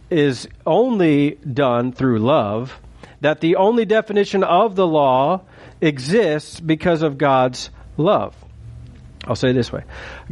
is 0.10 0.48
only 0.66 1.32
done 1.32 1.92
through 1.92 2.20
love, 2.20 2.80
that 3.20 3.40
the 3.40 3.58
only 3.58 3.86
definition 3.86 4.44
of 4.44 4.76
the 4.76 4.88
law 4.88 5.42
exists 5.80 6.60
because 6.60 7.02
of 7.02 7.18
God's 7.18 7.70
love. 7.98 8.36
I'll 9.26 9.36
say 9.36 9.52
this 9.52 9.72
way 9.72 9.84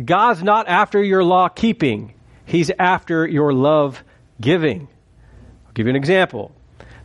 God's 0.04 0.44
not 0.44 0.68
after 0.68 1.04
your 1.04 1.24
law 1.24 1.48
keeping, 1.50 2.14
He's 2.46 2.72
after 2.78 3.28
your 3.28 3.54
love 3.54 4.04
giving. 4.42 4.88
I'll 5.68 5.74
give 5.74 5.86
you 5.86 5.92
an 5.92 5.96
example 5.96 6.52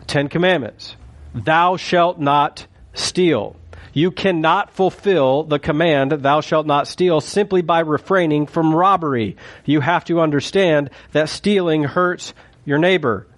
Ten 0.06 0.28
Commandments. 0.28 0.96
Thou 1.34 1.76
shalt 1.76 2.18
not 2.18 2.66
steal. 2.92 3.56
You 3.92 4.10
cannot 4.10 4.72
fulfill 4.72 5.44
the 5.44 5.60
command, 5.60 6.10
thou 6.10 6.40
shalt 6.40 6.66
not 6.66 6.88
steal, 6.88 7.20
simply 7.20 7.62
by 7.62 7.80
refraining 7.80 8.46
from 8.46 8.74
robbery. 8.74 9.36
You 9.64 9.80
have 9.80 10.04
to 10.06 10.20
understand 10.20 10.90
that 11.12 11.28
stealing 11.28 11.84
hurts 11.84 12.34
your 12.64 12.78
neighbor. 12.78 13.28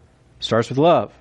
Starts 0.40 0.70
with 0.70 0.78
love. 0.78 1.12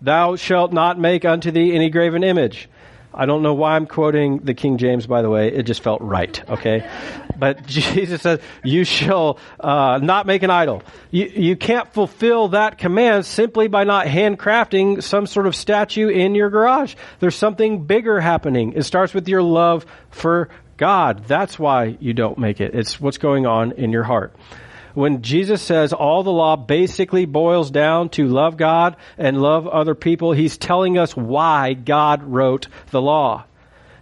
Thou 0.00 0.36
shalt 0.36 0.72
not 0.72 0.98
make 0.98 1.24
unto 1.24 1.50
thee 1.50 1.74
any 1.74 1.90
graven 1.90 2.22
image. 2.22 2.68
I 3.12 3.26
don't 3.26 3.42
know 3.42 3.54
why 3.54 3.74
I'm 3.76 3.86
quoting 3.86 4.38
the 4.38 4.54
King 4.54 4.78
James, 4.78 5.06
by 5.06 5.22
the 5.22 5.30
way. 5.30 5.48
It 5.48 5.64
just 5.64 5.82
felt 5.82 6.00
right, 6.02 6.48
okay? 6.50 6.88
But 7.36 7.66
Jesus 7.66 8.22
says, 8.22 8.40
You 8.62 8.84
shall 8.84 9.38
uh, 9.58 9.98
not 10.02 10.26
make 10.26 10.42
an 10.42 10.50
idol. 10.50 10.82
You, 11.10 11.26
you 11.26 11.56
can't 11.56 11.92
fulfill 11.92 12.48
that 12.48 12.78
command 12.78 13.26
simply 13.26 13.68
by 13.68 13.84
not 13.84 14.06
handcrafting 14.06 15.02
some 15.02 15.26
sort 15.26 15.46
of 15.46 15.56
statue 15.56 16.08
in 16.08 16.34
your 16.34 16.50
garage. 16.50 16.94
There's 17.20 17.36
something 17.36 17.84
bigger 17.84 18.20
happening. 18.20 18.74
It 18.74 18.82
starts 18.82 19.14
with 19.14 19.28
your 19.28 19.42
love 19.42 19.86
for 20.10 20.48
God. 20.76 21.24
That's 21.24 21.58
why 21.58 21.96
you 22.00 22.12
don't 22.12 22.38
make 22.38 22.60
it. 22.60 22.74
It's 22.74 23.00
what's 23.00 23.18
going 23.18 23.46
on 23.46 23.72
in 23.72 23.90
your 23.90 24.04
heart 24.04 24.34
when 24.98 25.22
Jesus 25.22 25.62
says 25.62 25.92
all 25.92 26.24
the 26.24 26.32
law 26.32 26.56
basically 26.56 27.24
boils 27.24 27.70
down 27.70 28.08
to 28.10 28.26
love 28.26 28.56
God 28.56 28.96
and 29.16 29.40
love 29.40 29.68
other 29.68 29.94
people, 29.94 30.32
he's 30.32 30.58
telling 30.58 30.98
us 30.98 31.16
why 31.16 31.74
God 31.74 32.24
wrote 32.24 32.66
the 32.90 33.00
law. 33.00 33.44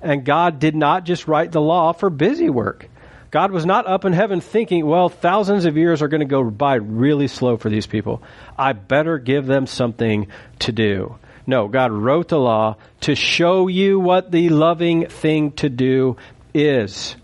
And 0.00 0.24
God 0.24 0.58
did 0.58 0.74
not 0.74 1.04
just 1.04 1.28
write 1.28 1.52
the 1.52 1.60
law 1.60 1.92
for 1.92 2.08
busy 2.08 2.48
work. 2.48 2.88
God 3.30 3.50
was 3.50 3.66
not 3.66 3.86
up 3.86 4.06
in 4.06 4.14
heaven 4.14 4.40
thinking, 4.40 4.86
well, 4.86 5.10
thousands 5.10 5.66
of 5.66 5.76
years 5.76 6.00
are 6.00 6.08
going 6.08 6.20
to 6.20 6.24
go 6.24 6.42
by 6.44 6.76
really 6.76 7.28
slow 7.28 7.58
for 7.58 7.68
these 7.68 7.86
people. 7.86 8.22
I 8.56 8.72
better 8.72 9.18
give 9.18 9.44
them 9.44 9.66
something 9.66 10.28
to 10.60 10.72
do. 10.72 11.18
No, 11.46 11.68
God 11.68 11.92
wrote 11.92 12.28
the 12.28 12.38
law 12.38 12.76
to 13.02 13.14
show 13.14 13.68
you 13.68 14.00
what 14.00 14.30
the 14.30 14.48
loving 14.48 15.08
thing 15.08 15.52
to 15.52 15.68
do 15.68 16.16
is. 16.54 17.16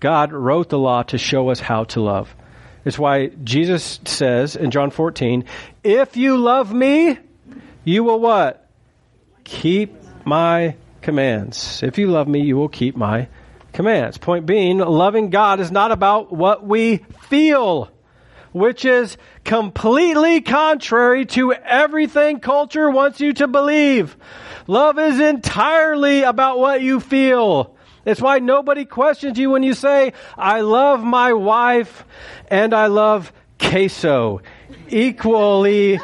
God 0.00 0.32
wrote 0.32 0.70
the 0.70 0.78
law 0.78 1.02
to 1.02 1.18
show 1.18 1.50
us 1.50 1.60
how 1.60 1.84
to 1.84 2.00
love. 2.00 2.34
It's 2.90 2.98
why 2.98 3.28
Jesus 3.44 4.00
says 4.04 4.56
in 4.56 4.72
John 4.72 4.90
14, 4.90 5.44
if 5.84 6.16
you 6.16 6.36
love 6.36 6.74
me, 6.74 7.16
you 7.84 8.02
will 8.02 8.18
what? 8.18 8.68
Keep 9.44 9.94
my 10.24 10.74
commands. 11.00 11.84
If 11.84 11.98
you 11.98 12.08
love 12.08 12.26
me, 12.26 12.40
you 12.40 12.56
will 12.56 12.68
keep 12.68 12.96
my 12.96 13.28
commands. 13.72 14.18
Point 14.18 14.44
being, 14.44 14.78
loving 14.78 15.30
God 15.30 15.60
is 15.60 15.70
not 15.70 15.92
about 15.92 16.32
what 16.32 16.66
we 16.66 16.96
feel, 17.28 17.92
which 18.50 18.84
is 18.84 19.16
completely 19.44 20.40
contrary 20.40 21.26
to 21.26 21.52
everything 21.52 22.40
culture 22.40 22.90
wants 22.90 23.20
you 23.20 23.32
to 23.34 23.46
believe. 23.46 24.16
Love 24.66 24.98
is 24.98 25.20
entirely 25.20 26.24
about 26.24 26.58
what 26.58 26.82
you 26.82 26.98
feel. 26.98 27.76
It's 28.04 28.20
why 28.20 28.38
nobody 28.38 28.84
questions 28.84 29.38
you 29.38 29.50
when 29.50 29.62
you 29.62 29.74
say, 29.74 30.12
I 30.36 30.62
love 30.62 31.02
my 31.02 31.32
wife 31.32 32.04
and 32.48 32.72
I 32.74 32.86
love 32.86 33.32
queso. 33.58 34.40
Equally 34.88 36.00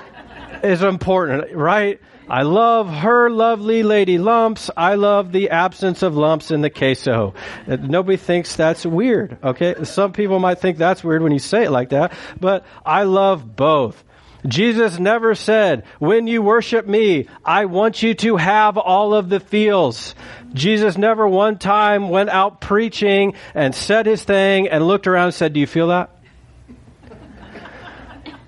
is 0.63 0.83
important, 0.83 1.55
right? 1.55 2.01
I 2.29 2.43
love 2.43 2.89
her 2.89 3.31
lovely 3.31 3.85
lady 3.85 4.19
lumps. 4.19 4.69
I 4.77 4.97
love 4.97 5.31
the 5.31 5.51
absence 5.51 6.03
of 6.03 6.17
lumps 6.17 6.51
in 6.51 6.61
the 6.61 6.71
queso. 6.71 7.35
Nobody 7.67 8.17
thinks 8.17 8.57
that's 8.57 8.85
weird, 8.85 9.39
okay? 9.45 9.85
Some 9.85 10.13
people 10.13 10.41
might 10.41 10.59
think 10.59 10.77
that's 10.77 11.05
weird 11.05 11.23
when 11.23 11.33
you 11.33 11.39
say 11.39 11.65
it 11.65 11.71
like 11.71 11.91
that, 11.91 12.13
but 12.41 12.65
I 12.85 13.05
love 13.05 13.55
both. 13.55 14.03
Jesus 14.47 14.99
never 14.99 15.35
said, 15.35 15.85
when 15.99 16.27
you 16.27 16.43
worship 16.43 16.87
me, 16.87 17.29
I 17.45 17.65
want 17.67 18.03
you 18.03 18.15
to 18.15 18.37
have 18.37 18.77
all 18.77 19.15
of 19.15 19.29
the 19.29 19.41
feels. 19.41 20.15
Jesus 20.53 20.97
never 20.97 21.27
one 21.27 21.59
time 21.59 22.09
went 22.09 22.31
out 22.31 22.61
preaching 22.61 23.35
and 23.55 23.75
said 23.75 24.07
his 24.07 24.23
thing 24.23 24.69
and 24.69 24.87
looked 24.87 25.07
around 25.07 25.27
and 25.27 25.35
said, 25.35 25.53
do 25.53 25.61
you 25.61 25.67
feel 25.67 25.89
that? 25.89 26.11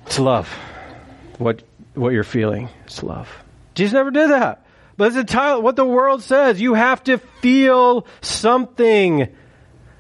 It's 0.07 0.19
love. 0.19 0.49
What, 1.39 1.63
what 1.95 2.11
you're 2.15 2.25
feeling. 2.25 2.69
It's 2.85 3.03
love. 3.03 3.29
Jesus 3.75 3.93
never 3.93 4.11
did 4.11 4.31
that. 4.31 4.65
But 4.97 5.09
it's 5.09 5.17
entirely 5.17 5.63
what 5.63 5.77
the 5.77 5.85
world 5.85 6.23
says. 6.23 6.61
You 6.61 6.75
have 6.75 7.05
to 7.05 7.19
feel 7.19 8.07
something. 8.21 9.29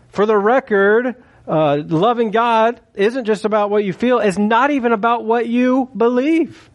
For 0.08 0.26
the 0.26 0.36
record, 0.36 1.22
uh, 1.48 1.82
loving 1.86 2.30
God 2.30 2.80
isn't 2.94 3.24
just 3.24 3.44
about 3.44 3.70
what 3.70 3.84
you 3.84 3.92
feel. 3.92 4.18
It's 4.18 4.38
not 4.38 4.70
even 4.70 4.92
about 4.92 5.24
what 5.24 5.48
you 5.48 5.88
believe. 5.96 6.68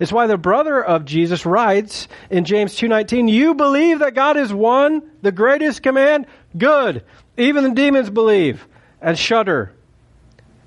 It's 0.00 0.12
why 0.12 0.26
the 0.26 0.36
brother 0.36 0.82
of 0.82 1.04
Jesus 1.04 1.46
writes 1.46 2.08
in 2.28 2.44
James 2.44 2.74
2:19, 2.74 3.28
"You 3.28 3.54
believe 3.54 4.00
that 4.00 4.14
God 4.14 4.36
is 4.36 4.52
one, 4.52 5.02
the 5.22 5.32
greatest 5.32 5.82
command? 5.82 6.26
Good. 6.58 7.02
Even 7.36 7.64
the 7.64 7.70
demons 7.70 8.10
believe 8.10 8.66
and 9.00 9.16
shudder." 9.16 9.72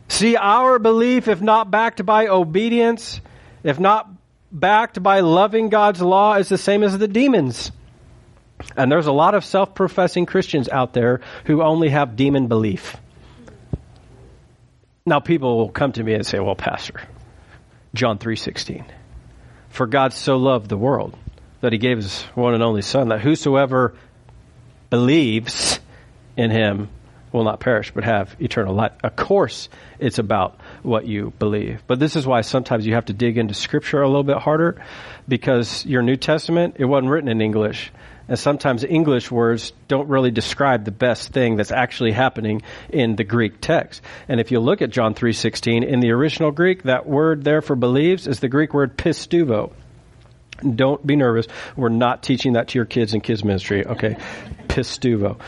See, 0.07 0.35
our 0.35 0.79
belief, 0.79 1.27
if 1.27 1.41
not 1.41 1.69
backed 1.69 2.03
by 2.05 2.27
obedience, 2.27 3.21
if 3.63 3.79
not 3.79 4.09
backed 4.51 5.03
by 5.03 5.19
loving 5.19 5.69
God's 5.69 6.01
law, 6.01 6.35
is 6.35 6.49
the 6.49 6.57
same 6.57 6.81
as 6.81 6.97
the 6.97 7.07
demons. 7.07 7.71
And 8.75 8.91
there's 8.91 9.05
a 9.05 9.11
lot 9.11 9.35
of 9.35 9.45
self 9.45 9.75
professing 9.75 10.25
Christians 10.25 10.69
out 10.69 10.93
there 10.93 11.21
who 11.45 11.61
only 11.61 11.89
have 11.89 12.15
demon 12.15 12.47
belief. 12.47 12.97
Now, 15.09 15.19
people 15.19 15.57
will 15.57 15.69
come 15.69 15.91
to 15.93 16.03
me 16.03 16.13
and 16.13 16.23
say, 16.23 16.39
well, 16.39 16.53
Pastor, 16.53 17.01
John 17.95 18.19
3.16, 18.19 18.85
for 19.69 19.87
God 19.87 20.13
so 20.13 20.37
loved 20.37 20.69
the 20.69 20.77
world 20.77 21.17
that 21.61 21.71
he 21.73 21.79
gave 21.79 21.97
his 21.97 22.21
one 22.35 22.53
and 22.53 22.61
only 22.61 22.83
Son, 22.83 23.09
that 23.09 23.19
whosoever 23.19 23.95
believes 24.91 25.79
in 26.37 26.51
him 26.51 26.89
will 27.31 27.43
not 27.43 27.59
perish 27.59 27.91
but 27.91 28.03
have 28.03 28.35
eternal 28.39 28.75
life. 28.75 28.91
Of 29.03 29.15
course, 29.15 29.67
it's 29.97 30.19
about 30.19 30.59
what 30.83 31.07
you 31.07 31.33
believe. 31.39 31.81
But 31.87 31.99
this 31.99 32.15
is 32.15 32.25
why 32.25 32.41
sometimes 32.41 32.85
you 32.85 32.93
have 32.93 33.05
to 33.05 33.13
dig 33.13 33.37
into 33.37 33.53
Scripture 33.53 34.01
a 34.01 34.07
little 34.07 34.23
bit 34.23 34.37
harder 34.37 34.83
because 35.27 35.85
your 35.85 36.01
New 36.01 36.15
Testament, 36.15 36.75
it 36.79 36.85
wasn't 36.85 37.11
written 37.11 37.29
in 37.29 37.41
English. 37.41 37.91
And 38.27 38.37
sometimes 38.37 38.83
English 38.83 39.31
words 39.31 39.73
don't 39.87 40.07
really 40.07 40.29
describe 40.29 40.85
the 40.85 40.91
best 40.91 41.33
thing 41.33 41.55
that's 41.55 41.71
actually 41.71 42.11
happening 42.11 42.61
in 42.89 43.15
the 43.15 43.23
Greek 43.23 43.59
text. 43.59 44.03
And 44.27 44.39
if 44.39 44.51
you 44.51 44.59
look 44.59 44.83
at 44.83 44.91
John 44.91 45.15
3.16, 45.15 45.83
in 45.83 45.99
the 45.99 46.11
original 46.11 46.51
Greek, 46.51 46.83
that 46.83 47.07
word 47.07 47.43
there 47.43 47.63
for 47.63 47.75
believes 47.75 48.27
is 48.27 48.39
the 48.39 48.47
Greek 48.47 48.71
word 48.73 48.97
pisteuo. 48.97 49.73
Don't 50.75 51.05
be 51.05 51.15
nervous. 51.15 51.47
We're 51.75 51.89
not 51.89 52.21
teaching 52.21 52.53
that 52.53 52.67
to 52.69 52.77
your 52.77 52.85
kids 52.85 53.15
in 53.15 53.21
kids 53.21 53.43
ministry. 53.43 53.85
Okay. 53.85 54.17
Pisteuo. 54.67 55.39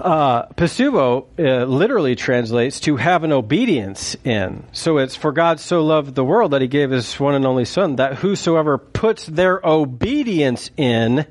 Uh, 0.00 0.46
uh, 0.58 1.64
literally 1.64 2.16
translates 2.16 2.80
to 2.80 2.96
have 2.96 3.22
an 3.22 3.32
obedience 3.32 4.16
in. 4.24 4.64
So 4.72 4.98
it's 4.98 5.14
for 5.14 5.32
God 5.32 5.60
so 5.60 5.84
loved 5.84 6.14
the 6.14 6.24
world 6.24 6.52
that 6.52 6.62
he 6.62 6.68
gave 6.68 6.90
his 6.90 7.20
one 7.20 7.34
and 7.34 7.44
only 7.44 7.66
son 7.66 7.96
that 7.96 8.14
whosoever 8.14 8.78
puts 8.78 9.26
their 9.26 9.60
obedience 9.62 10.70
in 10.76 11.26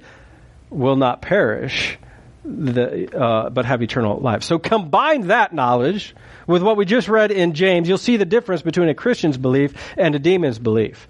will 0.70 0.96
not 0.96 1.22
perish, 1.22 1.98
the, 2.46 3.16
uh, 3.18 3.50
but 3.50 3.66
have 3.66 3.82
eternal 3.82 4.20
life. 4.20 4.44
So 4.44 4.60
combine 4.60 5.28
that 5.28 5.52
knowledge 5.52 6.16
with 6.46 6.62
what 6.62 6.78
we 6.78 6.86
just 6.86 7.08
read 7.10 7.32
in 7.32 7.54
James. 7.54 7.88
You'll 7.88 7.98
see 7.98 8.18
the 8.18 8.26
difference 8.26 8.62
between 8.62 8.90
a 8.90 8.94
Christian's 8.94 9.38
belief 9.38 9.74
and 9.98 10.14
a 10.14 10.20
demon's 10.20 10.60
belief. 10.60 11.08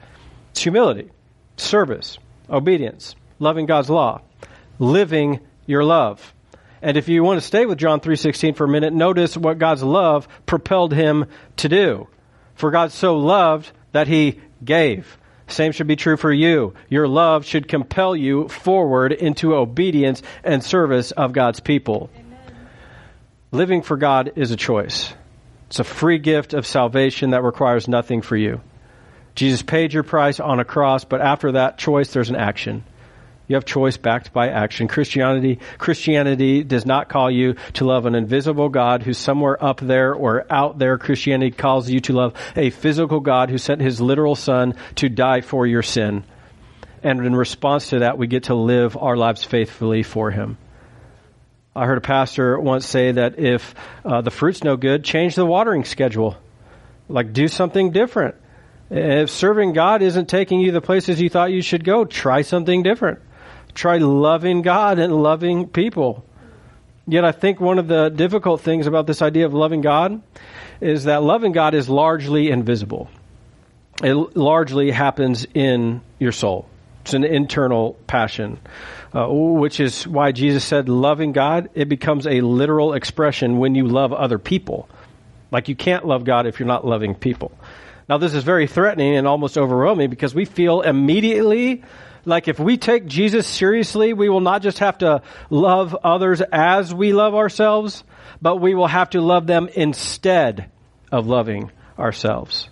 It's 0.52 0.62
humility, 0.62 1.10
service, 1.58 2.17
obedience, 2.50 3.15
loving 3.38 3.65
God's 3.65 3.89
law, 3.89 4.22
living 4.80 5.39
your 5.65 5.84
love. 5.84 6.34
And 6.82 6.98
if 6.98 7.10
you 7.10 7.24
want 7.24 7.39
to 7.39 7.46
stay 7.46 7.65
with 7.65 7.78
John 7.78 8.00
3:16 8.00 8.56
for 8.56 8.65
a 8.65 8.70
minute, 8.70 8.94
notice 8.94 9.36
what 9.36 9.60
God's 9.60 9.84
love 9.84 10.28
propelled 10.46 10.94
him 10.94 11.26
to 11.58 11.70
do. 11.70 12.08
For 12.56 12.72
God 12.72 12.92
so 12.92 13.18
loved 13.18 13.72
that 13.92 14.08
he 14.08 14.39
gave. 14.63 15.18
Same 15.48 15.72
should 15.72 15.88
be 15.88 15.96
true 15.96 16.18
for 16.18 16.32
you. 16.32 16.74
Your 16.89 17.08
love 17.08 17.46
should 17.46 17.68
compel 17.68 18.15
you 18.15 18.48
forward 18.48 19.12
into 19.12 19.56
obedience 19.56 20.22
and 20.44 20.63
service 20.63 21.12
of 21.12 21.34
God's 21.34 21.60
people. 21.60 22.10
Amen. 22.15 22.56
Living 23.52 23.82
for 23.82 23.98
God 23.98 24.34
is 24.36 24.52
a 24.52 24.56
choice. 24.56 25.12
It's 25.68 25.80
a 25.80 25.84
free 25.84 26.20
gift 26.20 26.54
of 26.54 26.68
salvation 26.68 27.32
that 27.32 27.44
requires 27.44 27.88
nothing 27.88 28.22
for 28.22 28.36
you. 28.36 28.62
Jesus 29.36 29.62
paid 29.62 29.94
your 29.94 30.04
price 30.04 30.39
on 30.39 30.60
a 30.60 30.65
cross, 30.65 31.04
but 31.04 31.22
after 31.22 31.54
that 31.54 31.78
choice, 31.78 32.12
there's 32.12 32.30
an 32.30 32.36
action. 32.36 32.84
You 33.49 33.55
have 33.55 33.65
choice 33.65 33.97
backed 33.97 34.31
by 34.31 34.49
action. 34.49 34.88
Christianity, 34.88 35.57
Christianity 35.79 36.63
does 36.63 36.85
not 36.85 37.09
call 37.09 37.31
you 37.31 37.55
to 37.73 37.83
love 37.83 38.05
an 38.05 38.13
invisible 38.13 38.69
God 38.69 39.01
who's 39.01 39.17
somewhere 39.17 39.62
up 39.62 39.79
there 39.79 40.13
or 40.13 40.45
out 40.51 40.77
there. 40.77 40.99
Christianity 40.99 41.49
calls 41.49 41.89
you 41.89 41.99
to 42.01 42.13
love 42.13 42.35
a 42.55 42.69
physical 42.69 43.19
God 43.19 43.49
who 43.49 43.57
sent 43.57 43.81
his 43.81 43.99
literal 43.99 44.35
son 44.35 44.75
to 44.97 45.09
die 45.09 45.41
for 45.41 45.65
your 45.65 45.81
sin. 45.81 46.23
And 47.01 47.25
in 47.25 47.35
response 47.35 47.89
to 47.89 47.99
that, 47.99 48.19
we 48.19 48.27
get 48.27 48.43
to 48.43 48.53
live 48.53 48.95
our 48.95 49.17
lives 49.17 49.43
faithfully 49.43 50.03
for 50.03 50.29
him. 50.29 50.59
I 51.75 51.88
heard 51.88 51.97
a 51.97 52.01
pastor 52.01 52.59
once 52.59 52.85
say 52.85 53.13
that 53.13 53.39
if 53.39 53.73
uh, 54.05 54.21
the 54.21 54.31
fruit's 54.31 54.63
no 54.63 54.77
good, 54.77 55.03
change 55.03 55.33
the 55.33 55.45
watering 55.45 55.85
schedule. 55.85 56.38
Like 57.07 57.33
do 57.33 57.47
something 57.47 57.93
different. 57.93 58.35
If 58.91 59.31
serving 59.31 59.73
God 59.73 60.03
isn't 60.03 60.29
taking 60.29 60.59
you 60.59 60.71
the 60.71 60.81
places 60.81 61.19
you 61.19 61.29
thought 61.29 61.51
you 61.51 61.63
should 61.63 61.83
go, 61.83 62.05
try 62.05 62.43
something 62.43 62.83
different. 62.83 63.21
Try 63.80 63.96
loving 64.00 64.62
God 64.62 65.00
and 65.00 65.24
loving 65.24 65.70
people. 65.70 66.26
Yet 67.08 67.24
I 67.24 67.32
think 67.32 67.62
one 67.62 67.80
of 67.80 67.88
the 67.88 68.10
difficult 68.10 68.60
things 68.60 68.88
about 68.88 69.08
this 69.08 69.22
idea 69.22 69.46
of 69.46 69.54
loving 69.54 69.80
God 69.80 70.22
is 70.82 71.06
that 71.06 71.24
loving 71.24 71.54
God 71.54 71.74
is 71.74 71.88
largely 71.88 72.50
invisible. 72.50 73.10
It 74.04 74.36
largely 74.36 74.92
happens 74.92 75.48
in 75.54 76.02
your 76.20 76.34
soul. 76.34 76.68
It's 77.04 77.13
an 77.13 77.24
internal 77.24 77.94
passion, 78.06 78.60
uh, 79.13 79.28
which 79.30 79.80
is 79.80 80.06
why 80.06 80.34
Jesus 80.34 80.65
said, 80.65 80.89
loving 80.89 81.32
God, 81.32 81.70
it 81.74 81.88
becomes 81.88 82.28
a 82.28 82.42
literal 82.42 82.92
expression 82.92 83.60
when 83.60 83.76
you 83.76 83.88
love 83.88 84.12
other 84.12 84.39
people. 84.39 84.89
Like 85.52 85.70
you 85.70 85.76
can't 85.78 86.06
love 86.06 86.26
God 86.26 86.48
if 86.48 86.60
you're 86.60 86.68
not 86.68 86.86
loving 86.86 87.15
people. 87.15 87.54
Now, 88.10 88.18
this 88.18 88.34
is 88.34 88.44
very 88.44 88.68
threatening 88.68 89.15
and 89.15 89.26
almost 89.26 89.58
overwhelming 89.58 90.10
because 90.10 90.36
we 90.36 90.44
feel 90.44 90.82
immediately 90.82 91.82
like 92.25 92.47
if 92.47 92.60
we 92.60 92.77
take 92.77 93.05
Jesus 93.05 93.47
seriously, 93.47 94.13
we 94.13 94.29
will 94.29 94.41
not 94.41 94.62
just 94.62 94.79
have 94.79 94.99
to 94.99 95.21
love 95.49 95.95
others 96.03 96.41
as 96.41 96.93
we 96.93 97.13
love 97.13 97.36
ourselves, 97.36 98.03
but 98.41 98.58
we 98.58 98.75
will 98.75 98.88
have 98.88 99.12
to 99.12 99.21
love 99.21 99.47
them 99.47 99.69
instead 99.73 100.69
of 101.12 101.27
loving 101.27 101.71
ourselves. 101.97 102.69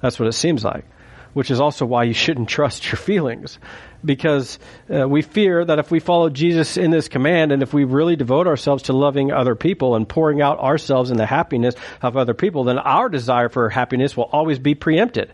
That's 0.00 0.18
what 0.18 0.28
it 0.28 0.32
seems 0.32 0.64
like, 0.64 0.84
which 1.32 1.50
is 1.50 1.60
also 1.60 1.86
why 1.86 2.04
you 2.04 2.14
shouldn't 2.14 2.48
trust 2.48 2.86
your 2.86 2.96
feelings. 2.96 3.58
Because 4.04 4.60
uh, 4.88 5.08
we 5.08 5.22
fear 5.22 5.64
that 5.64 5.80
if 5.80 5.90
we 5.90 5.98
follow 5.98 6.30
Jesus 6.30 6.76
in 6.76 6.92
this 6.92 7.08
command 7.08 7.50
and 7.50 7.64
if 7.64 7.74
we 7.74 7.82
really 7.82 8.14
devote 8.14 8.46
ourselves 8.46 8.84
to 8.84 8.92
loving 8.92 9.32
other 9.32 9.56
people 9.56 9.96
and 9.96 10.08
pouring 10.08 10.40
out 10.40 10.60
ourselves 10.60 11.10
in 11.10 11.16
the 11.16 11.26
happiness 11.26 11.74
of 12.00 12.16
other 12.16 12.34
people, 12.34 12.62
then 12.62 12.78
our 12.78 13.08
desire 13.08 13.48
for 13.48 13.68
happiness 13.68 14.16
will 14.16 14.28
always 14.30 14.60
be 14.60 14.76
preempted 14.76 15.32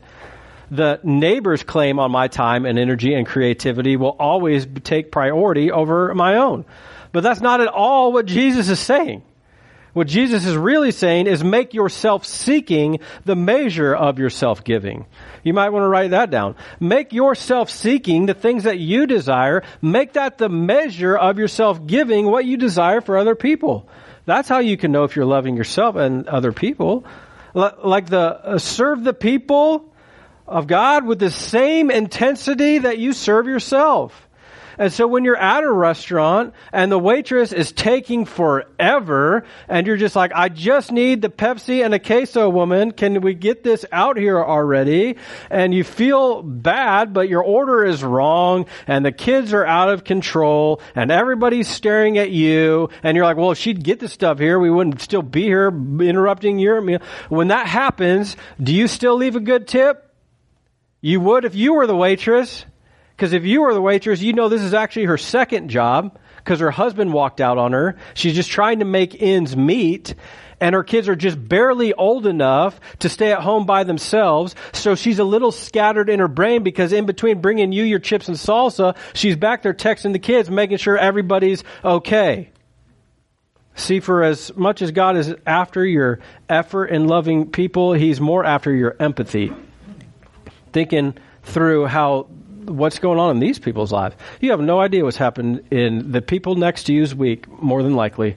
the 0.71 1.01
neighbor's 1.03 1.63
claim 1.63 1.99
on 1.99 2.11
my 2.11 2.29
time 2.29 2.67
and 2.67 2.79
energy 2.79 3.15
and 3.15 3.27
creativity 3.27 3.97
will 3.97 4.17
always 4.19 4.67
take 4.83 5.13
priority 5.13 5.71
over 5.71 6.15
my 6.15 6.37
own. 6.37 6.65
But 7.13 7.23
that's 7.23 7.41
not 7.41 7.61
at 7.61 7.69
all 7.69 8.13
what 8.13 8.27
Jesus 8.27 8.69
is 8.69 8.81
saying. 8.81 9.23
What 9.93 10.09
Jesus 10.09 10.45
is 10.45 10.57
really 10.57 10.91
saying 10.91 11.29
is 11.29 11.45
make 11.45 11.73
your 11.73 11.89
self-seeking 11.89 12.99
the 13.25 13.37
measure 13.37 13.95
of 13.95 14.19
your 14.19 14.29
self-giving. 14.29 15.07
You 15.45 15.55
might 15.55 15.69
want 15.69 15.85
to 15.85 15.89
write 15.89 16.11
that 16.11 16.31
down. 16.31 16.57
Make 16.81 17.13
your 17.13 17.37
self-seeking 17.37 18.27
the 18.27 18.35
things 18.35 18.65
that 18.65 18.81
you 18.81 19.07
desire, 19.07 19.63
make 19.81 20.15
that 20.15 20.37
the 20.37 20.49
measure 20.49 21.17
of 21.17 21.39
your 21.39 21.47
self-giving 21.47 22.27
what 22.27 22.45
you 22.45 22.57
desire 22.57 23.01
for 23.01 23.17
other 23.17 23.37
people. 23.37 23.89
That's 24.27 24.49
how 24.49 24.59
you 24.59 24.77
can 24.77 24.91
know 24.91 25.05
if 25.05 25.15
you're 25.15 25.27
loving 25.27 25.57
yourself 25.57 25.95
and 25.95 26.27
other 26.27 26.51
people. 26.51 27.07
Like 27.55 28.07
the 28.07 28.19
uh, 28.19 28.59
serve 28.59 29.05
the 29.05 29.15
people 29.15 29.94
of 30.47 30.67
God 30.67 31.07
with 31.07 31.19
the 31.19 31.31
same 31.31 31.91
intensity 31.91 32.79
that 32.79 32.99
you 32.99 33.13
serve 33.13 33.47
yourself. 33.47 34.29
And 34.79 34.93
so 34.93 35.07
when 35.07 35.25
you're 35.25 35.37
at 35.37 35.63
a 35.63 35.71
restaurant 35.71 36.55
and 36.73 36.91
the 36.91 36.99
waitress 36.99 37.53
is 37.53 37.73
taking 37.73 38.25
forever 38.25 39.45
and 39.69 39.87
you're 39.87 39.97
just 39.97 40.17
like, 40.17 40.33
I 40.35 40.49
just 40.49 40.91
need 40.91 41.23
the 41.23 41.29
Pepsi 41.29 41.85
and 41.85 41.95
a 41.95 41.99
queso 41.99 42.49
woman. 42.49 42.91
Can 42.91 43.21
we 43.21 43.35
get 43.35 43.63
this 43.63 43.85
out 43.93 44.17
here 44.17 44.43
already? 44.43 45.17
And 45.51 45.73
you 45.73 45.85
feel 45.85 46.43
bad, 46.43 47.13
but 47.13 47.29
your 47.29 47.43
order 47.43 47.85
is 47.85 48.03
wrong 48.03 48.67
and 48.87 49.05
the 49.05 49.13
kids 49.13 49.53
are 49.53 49.65
out 49.65 49.91
of 49.91 50.05
control 50.05 50.81
and 50.95 51.11
everybody's 51.11 51.69
staring 51.69 52.19
at 52.19 52.31
you. 52.31 52.89
And 53.03 53.17
you're 53.17 53.27
like, 53.27 53.37
well, 53.37 53.53
if 53.53 53.59
she'd 53.59 53.85
get 53.85 54.01
the 54.01 54.09
stuff 54.09 54.39
here, 54.39 54.59
we 54.59 54.71
wouldn't 54.71 55.01
still 55.01 55.23
be 55.23 55.43
here 55.43 55.69
interrupting 55.69 56.59
your 56.59 56.81
meal. 56.81 57.01
When 57.29 57.49
that 57.49 57.67
happens, 57.67 58.37
do 58.61 58.75
you 58.75 58.89
still 58.89 59.17
leave 59.17 59.37
a 59.37 59.41
good 59.41 59.69
tip? 59.69 60.14
You 61.05 61.21
would 61.21 61.45
if 61.45 61.55
you 61.55 61.75
were 61.75 61.87
the 61.87 61.95
waitress. 61.95 62.65
Because 63.15 63.35
if 63.35 63.45
you 63.45 63.61
were 63.61 63.75
the 63.75 63.83
waitress, 63.83 64.23
you 64.23 64.33
know 64.33 64.49
this 64.49 64.63
is 64.63 64.73
actually 64.73 65.05
her 65.05 65.19
second 65.19 65.69
job 65.69 66.19
because 66.39 66.61
her 66.61 66.71
husband 66.71 67.13
walked 67.13 67.43
out 67.43 67.59
on 67.59 67.73
her. 67.73 67.97
She's 68.15 68.35
just 68.35 68.51
trying 68.51 68.79
to 68.79 68.87
make 68.87 69.21
ends 69.21 69.55
meet. 69.55 70.15
And 70.61 70.75
her 70.75 70.83
kids 70.83 71.07
are 71.11 71.15
just 71.15 71.47
barely 71.47 71.93
old 71.93 72.27
enough 72.27 72.81
to 73.01 73.11
stay 73.11 73.33
at 73.33 73.41
home 73.41 73.67
by 73.67 73.85
themselves. 73.85 74.55
So 74.73 74.95
she's 74.95 75.19
a 75.19 75.25
little 75.25 75.53
scattered 75.53 76.09
in 76.09 76.21
her 76.21 76.29
brain 76.29 76.63
because 76.63 76.91
in 76.91 77.05
between 77.05 77.43
bringing 77.43 77.71
you 77.71 77.85
your 77.85 77.99
chips 77.99 78.29
and 78.29 78.39
salsa, 78.39 78.97
she's 79.13 79.37
back 79.37 79.61
there 79.61 79.75
texting 79.75 80.15
the 80.15 80.19
kids, 80.19 80.49
making 80.49 80.79
sure 80.79 80.97
everybody's 80.97 81.65
okay. 81.85 82.49
See, 83.75 84.01
for 84.01 84.23
as 84.23 84.57
much 84.57 84.81
as 84.81 84.91
God 84.91 85.19
is 85.19 85.35
after 85.47 85.85
your 85.85 86.21
effort 86.49 86.87
in 86.87 87.09
loving 87.09 87.51
people, 87.51 87.93
He's 87.93 88.23
more 88.23 88.43
after 88.43 88.75
your 88.75 88.97
empathy 88.99 89.53
thinking 90.75 91.17
through 91.43 91.87
how 91.87 92.25
what's 92.67 92.99
going 92.99 93.19
on 93.19 93.31
in 93.31 93.41
these 93.41 93.59
people's 93.59 93.93
lives. 93.93 94.17
You 94.41 94.51
have 94.51 94.61
no 94.61 94.81
idea 94.81 95.05
what's 95.05 95.17
happened 95.17 95.67
in 95.71 96.13
the 96.13 96.21
people 96.21 96.57
next 96.57 96.85
to 96.85 96.93
you's 96.93 97.15
week, 97.15 97.49
more 97.63 97.83
than 97.83 97.95
likely. 97.95 98.37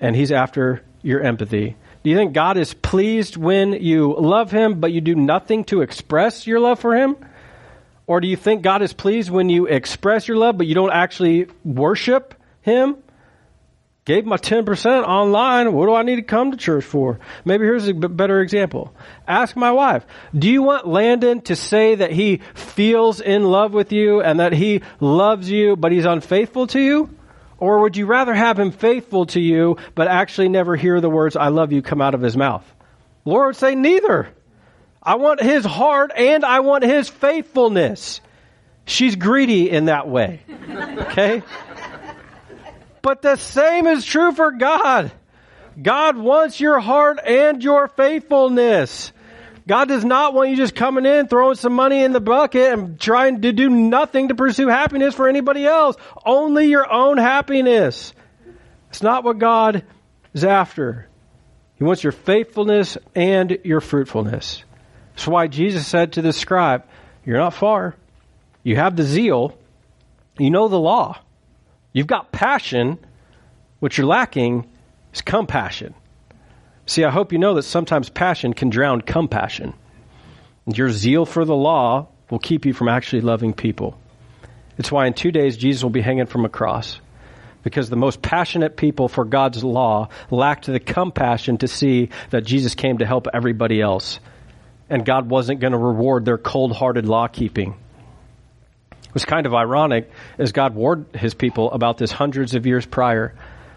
And 0.00 0.16
he's 0.16 0.32
after 0.32 0.82
your 1.02 1.20
empathy. 1.20 1.76
Do 2.02 2.10
you 2.10 2.16
think 2.16 2.32
God 2.32 2.56
is 2.56 2.74
pleased 2.74 3.36
when 3.36 3.72
you 3.72 4.14
love 4.16 4.50
him, 4.50 4.80
but 4.80 4.92
you 4.92 5.00
do 5.00 5.14
nothing 5.14 5.64
to 5.66 5.82
express 5.82 6.46
your 6.46 6.60
love 6.60 6.78
for 6.78 6.94
him? 6.94 7.16
Or 8.06 8.20
do 8.20 8.28
you 8.28 8.36
think 8.36 8.62
God 8.62 8.82
is 8.82 8.92
pleased 8.92 9.30
when 9.30 9.48
you 9.48 9.66
express 9.66 10.28
your 10.28 10.36
love, 10.36 10.56
but 10.56 10.66
you 10.68 10.74
don't 10.74 10.92
actually 10.92 11.48
worship 11.64 12.34
him? 12.60 12.96
Gave 14.06 14.24
my 14.24 14.36
10% 14.36 15.02
online. 15.02 15.72
What 15.72 15.86
do 15.86 15.94
I 15.94 16.04
need 16.04 16.16
to 16.16 16.22
come 16.22 16.52
to 16.52 16.56
church 16.56 16.84
for? 16.84 17.18
Maybe 17.44 17.64
here's 17.64 17.88
a 17.88 17.92
better 17.92 18.40
example. 18.40 18.94
Ask 19.26 19.56
my 19.56 19.72
wife, 19.72 20.06
do 20.32 20.48
you 20.48 20.62
want 20.62 20.86
Landon 20.86 21.40
to 21.42 21.56
say 21.56 21.96
that 21.96 22.12
he 22.12 22.40
feels 22.54 23.20
in 23.20 23.42
love 23.42 23.74
with 23.74 23.90
you 23.90 24.20
and 24.22 24.38
that 24.38 24.52
he 24.52 24.82
loves 25.00 25.50
you, 25.50 25.74
but 25.74 25.90
he's 25.90 26.04
unfaithful 26.04 26.68
to 26.68 26.80
you? 26.80 27.10
Or 27.58 27.80
would 27.80 27.96
you 27.96 28.06
rather 28.06 28.32
have 28.32 28.60
him 28.60 28.70
faithful 28.70 29.26
to 29.26 29.40
you, 29.40 29.76
but 29.96 30.06
actually 30.06 30.50
never 30.50 30.76
hear 30.76 31.00
the 31.00 31.10
words, 31.10 31.34
I 31.34 31.48
love 31.48 31.72
you, 31.72 31.82
come 31.82 32.00
out 32.00 32.14
of 32.14 32.20
his 32.20 32.36
mouth? 32.36 32.64
Laura 33.24 33.48
would 33.48 33.56
say, 33.56 33.74
neither. 33.74 34.28
I 35.02 35.16
want 35.16 35.42
his 35.42 35.64
heart 35.64 36.12
and 36.16 36.44
I 36.44 36.60
want 36.60 36.84
his 36.84 37.08
faithfulness. 37.08 38.20
She's 38.84 39.16
greedy 39.16 39.68
in 39.68 39.86
that 39.86 40.08
way. 40.08 40.42
Okay? 41.16 41.42
But 43.06 43.22
the 43.22 43.36
same 43.36 43.86
is 43.86 44.04
true 44.04 44.32
for 44.32 44.50
God. 44.50 45.12
God 45.80 46.16
wants 46.16 46.58
your 46.58 46.80
heart 46.80 47.20
and 47.24 47.62
your 47.62 47.86
faithfulness. 47.86 49.12
God 49.64 49.86
does 49.86 50.04
not 50.04 50.34
want 50.34 50.50
you 50.50 50.56
just 50.56 50.74
coming 50.74 51.06
in, 51.06 51.28
throwing 51.28 51.54
some 51.54 51.72
money 51.72 52.02
in 52.02 52.12
the 52.12 52.20
bucket 52.20 52.72
and 52.72 52.98
trying 52.98 53.42
to 53.42 53.52
do 53.52 53.70
nothing 53.70 54.26
to 54.26 54.34
pursue 54.34 54.66
happiness 54.66 55.14
for 55.14 55.28
anybody 55.28 55.64
else. 55.64 55.94
Only 56.24 56.66
your 56.66 56.92
own 56.92 57.16
happiness. 57.16 58.12
It's 58.90 59.04
not 59.04 59.22
what 59.22 59.38
God 59.38 59.84
is 60.34 60.42
after. 60.42 61.06
He 61.76 61.84
wants 61.84 62.02
your 62.02 62.10
faithfulness 62.10 62.98
and 63.14 63.56
your 63.62 63.80
fruitfulness. 63.80 64.64
That's 65.14 65.28
why 65.28 65.46
Jesus 65.46 65.86
said 65.86 66.14
to 66.14 66.22
the 66.22 66.32
scribe, 66.32 66.84
You're 67.24 67.38
not 67.38 67.54
far. 67.54 67.94
You 68.64 68.74
have 68.74 68.96
the 68.96 69.04
zeal. 69.04 69.56
You 70.40 70.50
know 70.50 70.66
the 70.66 70.80
law. 70.80 71.20
You've 71.96 72.06
got 72.06 72.30
passion. 72.30 72.98
What 73.80 73.96
you're 73.96 74.06
lacking 74.06 74.66
is 75.14 75.22
compassion. 75.22 75.94
See, 76.84 77.04
I 77.04 77.10
hope 77.10 77.32
you 77.32 77.38
know 77.38 77.54
that 77.54 77.62
sometimes 77.62 78.10
passion 78.10 78.52
can 78.52 78.68
drown 78.68 79.00
compassion. 79.00 79.72
Your 80.66 80.90
zeal 80.90 81.24
for 81.24 81.46
the 81.46 81.56
law 81.56 82.08
will 82.28 82.38
keep 82.38 82.66
you 82.66 82.74
from 82.74 82.88
actually 82.88 83.22
loving 83.22 83.54
people. 83.54 83.98
It's 84.76 84.92
why 84.92 85.06
in 85.06 85.14
two 85.14 85.32
days 85.32 85.56
Jesus 85.56 85.82
will 85.82 85.88
be 85.88 86.02
hanging 86.02 86.26
from 86.26 86.44
a 86.44 86.50
cross. 86.50 87.00
Because 87.62 87.88
the 87.88 87.96
most 87.96 88.20
passionate 88.20 88.76
people 88.76 89.08
for 89.08 89.24
God's 89.24 89.64
law 89.64 90.10
lacked 90.30 90.66
the 90.66 90.78
compassion 90.78 91.56
to 91.58 91.66
see 91.66 92.10
that 92.28 92.44
Jesus 92.44 92.74
came 92.74 92.98
to 92.98 93.06
help 93.06 93.26
everybody 93.32 93.80
else. 93.80 94.20
And 94.90 95.02
God 95.06 95.30
wasn't 95.30 95.60
going 95.60 95.72
to 95.72 95.78
reward 95.78 96.26
their 96.26 96.36
cold 96.36 96.76
hearted 96.76 97.06
law 97.06 97.26
keeping 97.26 97.74
was 99.16 99.24
kind 99.24 99.46
of 99.46 99.54
ironic 99.54 100.10
as 100.36 100.52
God 100.52 100.74
warned 100.74 101.06
his 101.14 101.32
people 101.32 101.72
about 101.72 101.96
this 101.96 102.12
hundreds 102.12 102.54
of 102.54 102.66
years 102.66 102.84
prior 102.84 103.34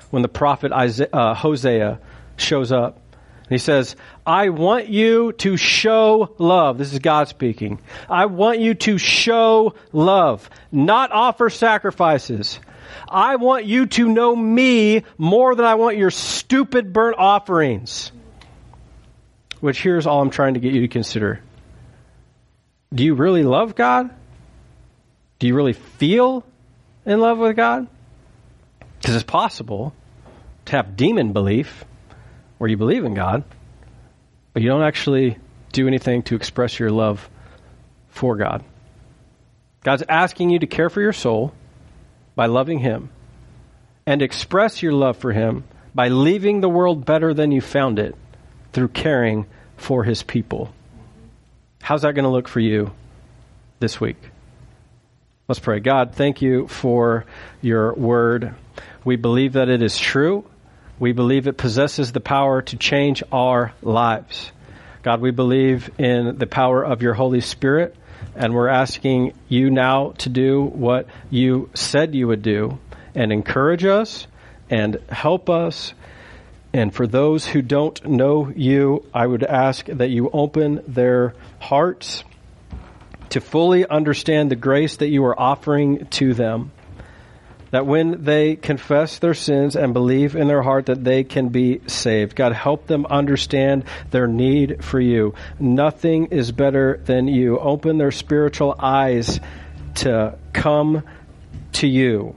when 0.10 0.22
the 0.22 0.28
prophet 0.28 0.74
Isaiah, 0.74 1.08
uh, 1.14 1.34
Hosea 1.34 2.02
shows 2.36 2.74
up. 2.74 3.00
And 3.44 3.52
He 3.52 3.58
says, 3.58 3.96
I 4.26 4.50
want 4.50 4.90
you 4.90 5.32
to 5.32 5.56
show 5.56 6.36
love. 6.40 6.78
This 6.78 6.92
is 6.92 7.00
God 7.00 7.30
speaking. 7.30 7.80
I 8.10 8.26
want 8.26 8.60
you 8.60 8.74
to 8.74 8.98
show 8.98 9.76
love, 9.94 10.50
not 10.74 11.14
offer 11.14 11.50
sacrifices. 11.50 12.60
I 13.08 13.38
want 13.38 13.64
you 13.64 13.86
to 13.86 14.10
know 14.10 14.36
me 14.36 15.06
more 15.18 15.56
than 15.56 15.66
I 15.66 15.76
want 15.76 15.96
your 15.96 16.12
stupid 16.12 16.92
burnt 16.92 17.16
offerings. 17.18 18.12
Which 19.62 19.82
here's 19.82 20.06
all 20.06 20.22
I'm 20.22 20.32
trying 20.32 20.56
to 20.56 20.60
get 20.60 20.74
you 20.74 20.82
to 20.82 20.90
consider. 20.90 21.40
Do 22.94 23.06
you 23.06 23.14
really 23.14 23.44
love 23.44 23.76
God? 23.76 24.10
Do 25.40 25.48
you 25.48 25.56
really 25.56 25.74
feel 25.74 26.44
in 27.06 27.20
love 27.20 27.38
with 27.38 27.56
God? 27.56 27.88
Because 29.00 29.16
it's 29.16 29.24
possible 29.24 29.94
to 30.66 30.76
have 30.76 30.98
demon 30.98 31.34
belief 31.34 31.86
where 32.58 32.70
you 32.70 32.78
believe 32.78 33.06
in 33.06 33.14
God, 33.14 33.44
but 34.54 34.62
you 34.62 34.70
don't 34.70 34.84
actually 34.84 35.38
do 35.72 35.88
anything 35.88 36.24
to 36.24 36.36
express 36.36 36.78
your 36.78 36.92
love 36.92 37.30
for 38.10 38.36
God. 38.36 38.64
God's 39.82 40.04
asking 40.10 40.50
you 40.50 40.60
to 40.60 40.68
care 40.68 40.90
for 40.90 41.02
your 41.02 41.14
soul 41.14 41.54
by 42.36 42.48
loving 42.48 42.80
Him 42.80 43.10
and 44.06 44.22
express 44.22 44.84
your 44.84 44.92
love 44.92 45.18
for 45.18 45.32
Him 45.32 45.64
by 45.96 46.10
leaving 46.10 46.60
the 46.60 46.70
world 46.70 47.06
better 47.06 47.34
than 47.34 47.52
you 47.52 47.62
found 47.62 47.98
it 47.98 48.16
through 48.74 48.90
caring 48.90 49.46
for 49.78 50.04
His 50.04 50.22
people. 50.22 50.74
How's 51.82 52.02
that 52.02 52.14
going 52.14 52.26
to 52.26 52.30
look 52.30 52.50
for 52.50 52.60
you 52.60 52.92
this 53.80 54.02
week? 54.02 54.29
Let's 55.50 55.58
pray. 55.58 55.80
God, 55.80 56.14
thank 56.14 56.44
you 56.44 56.68
for 56.68 57.26
your 57.60 57.96
word. 57.96 58.54
We 59.04 59.16
believe 59.16 59.54
that 59.54 59.68
it 59.68 59.82
is 59.82 59.98
true. 59.98 60.46
We 61.00 61.12
believe 61.12 61.48
it 61.48 61.58
possesses 61.58 62.12
the 62.12 62.20
power 62.20 62.62
to 62.62 62.78
change 62.78 63.24
our 63.32 63.74
lives. 63.82 64.52
God, 65.02 65.22
we 65.22 65.32
believe 65.32 65.90
in 65.98 66.38
the 66.38 66.46
power 66.46 66.86
of 66.86 67.02
your 67.02 67.16
Holy 67.16 67.42
Spirit, 67.42 67.96
and 68.36 68.54
we're 68.54 68.68
asking 68.68 69.34
you 69.48 69.72
now 69.72 70.12
to 70.20 70.30
do 70.30 70.62
what 70.62 71.08
you 71.32 71.72
said 71.74 72.14
you 72.14 72.28
would 72.28 72.44
do 72.44 72.78
and 73.16 73.32
encourage 73.32 73.86
us 73.86 74.28
and 74.70 75.00
help 75.10 75.50
us. 75.50 75.96
And 76.74 76.94
for 76.94 77.08
those 77.08 77.48
who 77.48 77.64
don't 77.64 78.06
know 78.06 78.54
you, 78.56 79.04
I 79.16 79.26
would 79.26 79.44
ask 79.44 79.88
that 79.88 80.12
you 80.12 80.30
open 80.32 80.84
their 80.88 81.34
hearts 81.60 82.24
to 83.30 83.42
fully 83.42 83.88
understand 83.88 84.52
the 84.52 84.56
grace 84.56 84.98
that 84.98 85.10
you 85.10 85.24
are 85.26 85.40
offering 85.40 86.06
to 86.08 86.34
them 86.34 86.72
that 87.72 87.86
when 87.86 88.24
they 88.24 88.56
confess 88.56 89.20
their 89.20 89.34
sins 89.34 89.76
and 89.76 89.94
believe 89.94 90.36
in 90.36 90.48
their 90.48 90.62
heart 90.62 90.88
that 90.88 91.04
they 91.04 91.24
can 91.24 91.50
be 91.50 91.82
saved. 91.88 92.36
God, 92.36 92.54
help 92.54 92.88
them 92.88 93.06
understand 93.06 93.84
their 94.12 94.28
need 94.28 94.84
for 94.84 95.00
you. 95.00 95.36
Nothing 95.60 96.28
is 96.28 96.52
better 96.52 97.00
than 97.06 97.28
you. 97.28 97.60
Open 97.60 97.98
their 97.98 98.12
spiritual 98.12 98.76
eyes 98.80 99.40
to 99.96 100.38
come 100.54 101.04
to 101.74 101.88
you. 101.88 102.36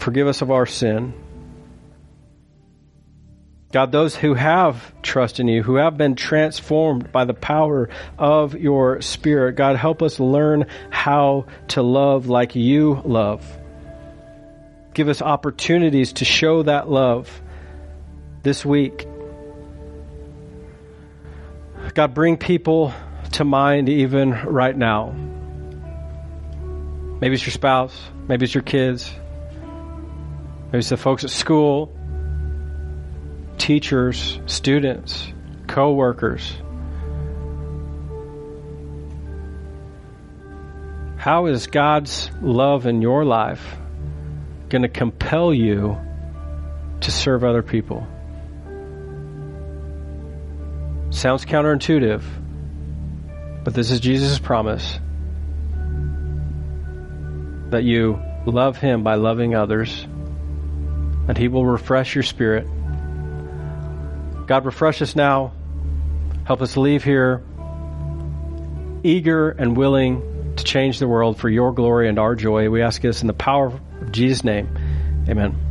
Forgive 0.00 0.26
us 0.26 0.42
of 0.42 0.50
our 0.50 0.66
sin. 0.66 1.12
God, 3.70 3.92
those 3.92 4.16
who 4.16 4.32
have 4.32 4.94
trust 5.02 5.40
in 5.40 5.48
you, 5.48 5.62
who 5.62 5.74
have 5.74 5.98
been 5.98 6.14
transformed 6.14 7.12
by 7.12 7.26
the 7.26 7.34
power 7.34 7.90
of 8.18 8.54
your 8.54 9.02
Spirit, 9.02 9.56
God, 9.56 9.76
help 9.76 10.02
us 10.02 10.18
learn 10.18 10.66
how 10.88 11.46
to 11.68 11.82
love 11.82 12.28
like 12.28 12.56
you 12.56 13.02
love. 13.04 13.44
Give 14.94 15.10
us 15.10 15.20
opportunities 15.20 16.14
to 16.14 16.24
show 16.24 16.62
that 16.62 16.88
love 16.88 17.42
this 18.42 18.64
week. 18.64 19.06
God, 21.92 22.14
bring 22.14 22.38
people 22.38 22.94
to 23.32 23.44
mind 23.44 23.90
even 23.90 24.30
right 24.30 24.76
now. 24.76 25.14
Maybe 27.20 27.34
it's 27.34 27.44
your 27.44 27.52
spouse, 27.52 27.94
maybe 28.28 28.44
it's 28.44 28.54
your 28.54 28.62
kids, 28.62 29.12
maybe 30.66 30.78
it's 30.78 30.88
the 30.88 30.96
folks 30.96 31.24
at 31.24 31.30
school 31.30 31.97
teachers, 33.58 34.40
students, 34.46 35.32
co-workers. 35.66 36.56
How 41.16 41.46
is 41.46 41.66
God's 41.66 42.30
love 42.40 42.86
in 42.86 43.02
your 43.02 43.24
life 43.24 43.76
going 44.68 44.82
to 44.82 44.88
compel 44.88 45.52
you 45.52 45.98
to 47.00 47.10
serve 47.10 47.44
other 47.44 47.62
people? 47.62 48.06
Sounds 51.10 51.44
counterintuitive, 51.44 52.22
but 53.64 53.74
this 53.74 53.90
is 53.90 53.98
Jesus' 53.98 54.38
promise 54.38 55.00
that 57.70 57.82
you 57.82 58.22
love 58.46 58.76
Him 58.76 59.02
by 59.02 59.16
loving 59.16 59.54
others, 59.54 60.04
and 61.26 61.36
He 61.36 61.48
will 61.48 61.66
refresh 61.66 62.14
your 62.14 62.22
spirit 62.22 62.66
God, 64.48 64.64
refresh 64.64 65.02
us 65.02 65.14
now. 65.14 65.52
Help 66.44 66.62
us 66.62 66.76
leave 66.76 67.04
here 67.04 67.44
eager 69.04 69.50
and 69.50 69.76
willing 69.76 70.54
to 70.56 70.64
change 70.64 70.98
the 70.98 71.06
world 71.06 71.38
for 71.38 71.48
your 71.48 71.72
glory 71.72 72.08
and 72.08 72.18
our 72.18 72.34
joy. 72.34 72.68
We 72.68 72.82
ask 72.82 73.00
this 73.00 73.20
in 73.20 73.28
the 73.28 73.32
power 73.32 73.66
of 73.66 74.12
Jesus' 74.12 74.42
name. 74.42 74.68
Amen. 75.28 75.67